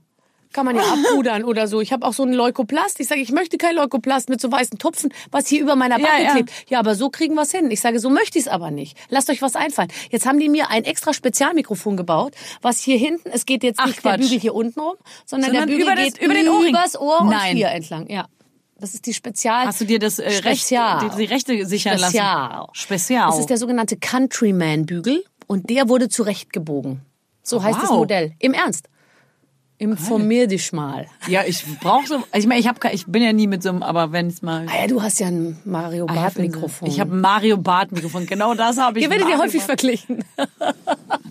[0.54, 1.80] Kann man ja abpudern oder so.
[1.82, 2.99] Ich habe auch so einen Leukoplast.
[2.99, 6.24] Ich sage, ich möchte kein Leukoplast mit so weißen Tupfen, was hier über meiner Backe
[6.24, 6.32] ja.
[6.32, 6.52] klebt.
[6.68, 7.72] Ja, aber so kriegen wir's hin.
[7.72, 8.97] Ich sage, so möchte ich's aber nicht.
[9.10, 9.89] Lasst euch was einfallen.
[10.10, 13.88] Jetzt haben die mir ein extra Spezialmikrofon gebaut, was hier hinten, es geht jetzt Ach,
[13.88, 14.22] nicht der Quatsch.
[14.24, 14.95] Bügel hier unten rum,
[15.26, 16.70] sondern, Sondern der Bügel über das- geht über den Ohrring.
[16.70, 17.56] übers Ohr und Nein.
[17.56, 18.10] hier entlang.
[18.10, 18.28] Ja.
[18.80, 19.68] Das ist die Spezial.
[19.68, 21.08] Hast du dir das äh, Recht, Spezial.
[21.12, 22.49] die, die Rechte sichern Spezial.
[22.49, 22.70] lassen?
[22.74, 23.28] Spezial.
[23.30, 27.02] Das ist der sogenannte Countryman-Bügel und der wurde zurechtgebogen.
[27.43, 27.97] So heißt das Wow.
[27.99, 28.34] Modell.
[28.39, 28.88] Im Ernst.
[29.82, 31.08] Informier dich mal.
[31.28, 32.24] ja, ich brauche so.
[32.36, 34.68] Ich meine, ich habe, ich bin ja nie mit so einem, aber wenn es mal.
[34.70, 36.88] Ah ja, du hast ja ein Mario Ah, Bart Mikrofon.
[36.88, 38.28] Ich habe ein Mario Bart Mikrofon.
[38.28, 39.06] Genau das habe ich.
[39.06, 40.24] Ihr werdet ja häufig verglichen.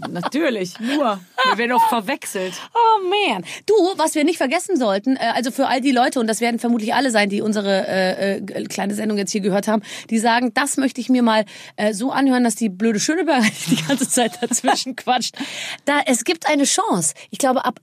[0.09, 1.21] Natürlich, nur.
[1.51, 2.55] Wir werden auch verwechselt.
[2.75, 3.45] Oh man.
[3.67, 6.59] Du, was wir nicht vergessen sollten, äh, also für all die Leute, und das werden
[6.59, 10.53] vermutlich alle sein, die unsere äh, äh, kleine Sendung jetzt hier gehört haben, die sagen,
[10.55, 11.45] das möchte ich mir mal
[11.77, 15.37] äh, so anhören, dass die blöde Schöneberger die ganze Zeit dazwischen quatscht.
[15.85, 17.15] Da, es gibt eine Chance.
[17.31, 17.79] Ich glaube, ab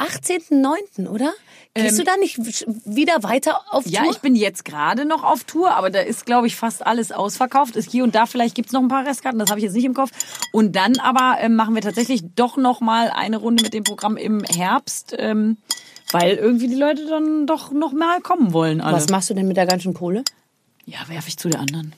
[0.65, 1.33] 18.09., oder?
[1.73, 2.37] Gehst du da nicht
[2.85, 4.11] wieder weiter auf Ja, Tour?
[4.11, 7.75] ich bin jetzt gerade noch auf Tour, aber da ist, glaube ich, fast alles ausverkauft.
[7.75, 9.85] Ist hier und da vielleicht gibt's noch ein paar Restkarten, das habe ich jetzt nicht
[9.85, 10.09] im Kopf.
[10.51, 14.17] Und dann aber ähm, machen wir tatsächlich doch noch mal eine Runde mit dem Programm
[14.17, 15.57] im Herbst, ähm,
[16.11, 18.81] weil irgendwie die Leute dann doch noch mal kommen wollen.
[18.81, 18.95] Alle.
[18.97, 20.23] Was machst du denn mit der ganzen Kohle?
[20.85, 21.93] Ja, werfe ich zu der anderen.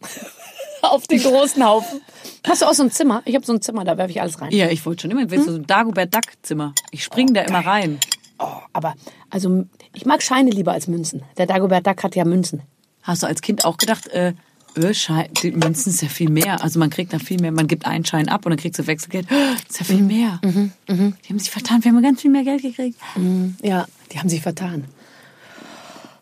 [0.82, 2.00] Auf den großen Haufen.
[2.46, 3.22] Hast du auch so ein Zimmer?
[3.24, 4.50] Ich habe so ein Zimmer, da werfe ich alles rein.
[4.52, 6.74] Ja, ich wollte schon immer, willst du so ein Dagobert Duck Zimmer?
[6.90, 7.98] Ich spring da immer rein.
[8.38, 8.94] Oh, aber
[9.28, 11.22] also ich mag Scheine lieber als Münzen.
[11.36, 12.62] Der Dagobert Duck hat ja Münzen.
[13.02, 14.34] Hast du als Kind auch gedacht, äh,
[14.76, 16.62] äh, Schein, die Münzen ist ja viel mehr.
[16.62, 17.52] Also man kriegt da viel mehr.
[17.52, 19.26] Man gibt einen Schein ab und dann kriegst du Wechselgeld.
[19.68, 20.40] Ist ja viel mehr.
[20.42, 21.82] Die haben sich vertan.
[21.82, 22.98] Wir haben ganz viel mehr Geld gekriegt.
[23.62, 24.84] Ja, die haben sich vertan.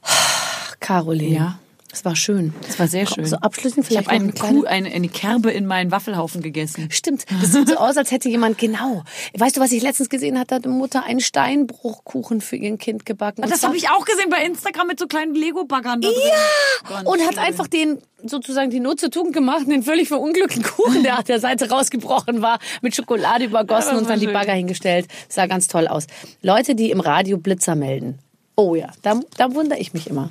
[0.80, 1.34] Caroline.
[1.36, 1.59] Ja.
[1.91, 2.53] Das war schön.
[2.66, 3.24] Das war sehr schön.
[3.24, 5.91] So abschließend ich vielleicht habe noch einen eine kleine- Kuh, eine, eine Kerbe in meinen
[5.91, 6.89] Waffelhaufen gegessen.
[6.93, 9.05] Stimmt, das sieht so aus, als hätte jemand genau.
[9.36, 10.57] Weißt du, was ich letztens gesehen hatte?
[10.57, 13.43] Hat eine Mutter einen Steinbruchkuchen für ihr Kind gebacken.
[13.43, 16.01] Und Das habe ich auch gesehen bei Instagram mit so kleinen Lego-Baggern.
[16.03, 17.07] da drin.
[17.07, 21.18] Und hat einfach den sozusagen die Not zur Tugend gemacht, den völlig verunglückten Kuchen, der
[21.18, 24.34] auf der Seite rausgebrochen war, mit Schokolade übergossen Ja, das und dann war die schön.
[24.34, 25.07] Bagger hingestellt.
[25.28, 26.07] Sah ganz toll aus.
[26.43, 28.18] Leute, die im Radio Blitzer melden.
[28.57, 30.30] Oh ja, da, da wundere ich mich immer.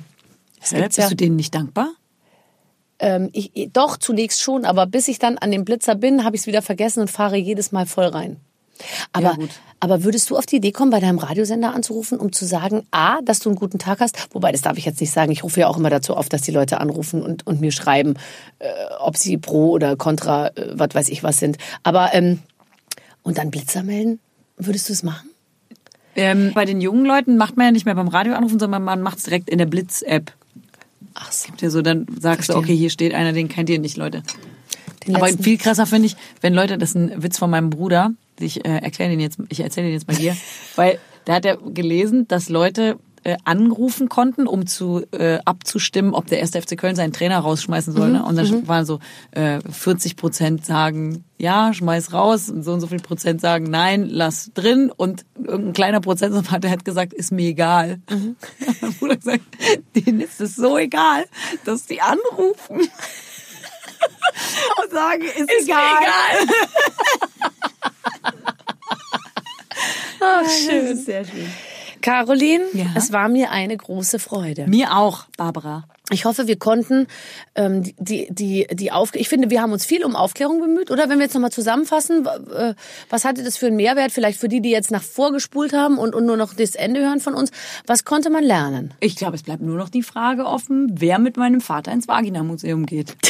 [0.60, 1.90] Gibt's Bist du denen nicht dankbar?
[3.00, 6.42] ähm, ich, doch, zunächst schon, aber bis ich dann an dem Blitzer bin, habe ich
[6.42, 8.36] es wieder vergessen und fahre jedes Mal voll rein.
[9.12, 9.48] Aber, Ja,
[9.80, 13.20] aber würdest du auf die Idee kommen, bei deinem Radiosender anzurufen, um zu sagen, A,
[13.22, 14.28] dass du einen guten Tag hast?
[14.32, 15.32] Wobei, das darf ich jetzt nicht sagen.
[15.32, 18.14] Ich rufe ja auch immer dazu auf, dass die Leute anrufen und, und mir schreiben,
[18.58, 18.68] äh,
[19.00, 21.58] ob sie pro oder contra, äh, was weiß ich was sind.
[21.82, 22.40] Aber, ähm,
[23.22, 24.20] und dann Blitzer melden?
[24.56, 25.30] Würdest du es machen?
[26.16, 29.02] Ähm, bei den jungen Leuten macht man ja nicht mehr beim Radio anrufen, sondern man
[29.02, 30.32] macht es direkt in der Blitz-App.
[31.20, 31.46] Ach so.
[31.46, 32.56] Gibt ja so, dann sagst du, Verstehe.
[32.56, 34.22] okay, hier steht einer, den kennt ihr nicht, Leute.
[35.06, 37.70] Den Aber letzten- viel krasser finde ich, wenn Leute, das ist ein Witz von meinem
[37.70, 40.36] Bruder, ich äh, erkläre den jetzt, ich erzähle den jetzt mal hier,
[40.76, 42.98] weil da hat er gelesen, dass Leute
[43.28, 47.92] äh, anrufen konnten, um zu äh, abzustimmen, ob der erste FC Köln seinen Trainer rausschmeißen
[47.92, 48.08] soll.
[48.10, 48.24] Ne?
[48.24, 49.00] Und dann waren so
[49.32, 54.08] äh, 40 Prozent sagen, ja, schmeiß raus und so und so viel Prozent sagen, nein,
[54.08, 58.00] lass drin und irgendein kleiner Prozentsatz hat, der hat gesagt, ist mir egal.
[58.08, 58.36] Mhm.
[58.80, 59.44] Mein Bruder hat gesagt,
[59.94, 61.26] denen ist es so egal,
[61.66, 62.80] dass die anrufen
[64.82, 66.46] und sagen, ist, Ist mir egal.
[70.20, 70.86] Ach, Das schön.
[70.86, 71.46] ist sehr schön.
[72.08, 72.86] Caroline, Ja?
[72.94, 74.66] es war mir eine große Freude.
[74.66, 75.84] Mir auch, Barbara.
[76.10, 77.06] Ich hoffe, wir konnten
[77.54, 81.08] ähm, die die die auf ich finde, wir haben uns viel um Aufklärung bemüht, oder
[81.08, 82.74] wenn wir jetzt nochmal zusammenfassen, äh,
[83.10, 86.14] was hatte das für einen Mehrwert vielleicht für die, die jetzt nach vorgespult haben und,
[86.14, 87.50] und nur noch das Ende hören von uns?
[87.86, 88.94] Was konnte man lernen?
[89.00, 92.86] Ich glaube, es bleibt nur noch die Frage offen, wer mit meinem Vater ins Vagina-Museum
[92.86, 93.16] geht.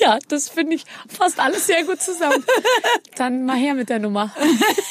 [0.00, 2.44] Ja, das finde ich fast alles sehr gut zusammen.
[3.16, 4.34] Dann mal her mit der Nummer.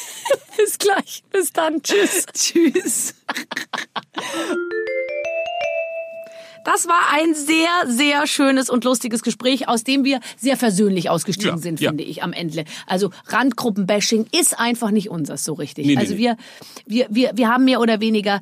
[0.56, 1.22] Bis gleich.
[1.30, 1.82] Bis dann.
[1.82, 2.26] Tschüss.
[2.32, 3.14] Tschüss.
[6.64, 11.56] Das war ein sehr, sehr schönes und lustiges Gespräch, aus dem wir sehr versöhnlich ausgestiegen
[11.56, 11.90] Ja, sind, ja.
[11.90, 12.64] finde ich, am Ende.
[12.86, 15.86] Also Randgruppenbashing ist einfach nicht unseres so richtig.
[15.86, 16.36] Nee, nee, also wir,
[16.86, 18.40] wir, wir, wir haben mehr oder weniger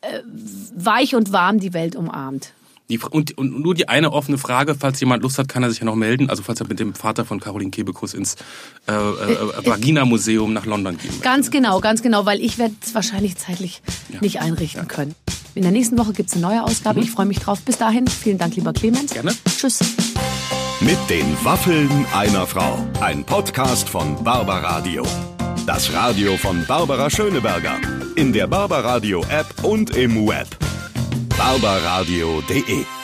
[0.00, 0.20] äh,
[0.74, 2.52] weich und warm die Welt umarmt.
[2.90, 5.78] Die, und, und nur die eine offene Frage, falls jemand Lust hat, kann er sich
[5.78, 6.28] ja noch melden.
[6.28, 8.36] Also falls er mit dem Vater von Caroline Kebekus ins
[8.86, 11.22] äh, äh, äh, Vagina-Museum nach London gehen möchte.
[11.22, 13.80] Ganz genau, ganz genau, weil ich werde es wahrscheinlich zeitlich
[14.20, 15.14] nicht einrichten können.
[15.54, 17.00] In der nächsten Woche gibt's eine neue Ausgabe.
[17.00, 17.60] Ich freue mich drauf.
[17.62, 19.12] Bis dahin, vielen Dank, lieber Clemens.
[19.12, 19.32] Gerne.
[19.56, 19.80] Tschüss.
[20.80, 22.86] Mit den Waffeln einer Frau.
[23.00, 25.06] Ein Podcast von Barbaradio.
[25.64, 27.80] Das Radio von Barbara Schöneberger.
[28.16, 30.48] In der Barbaradio App und im Web.
[31.38, 33.03] barbaradio.de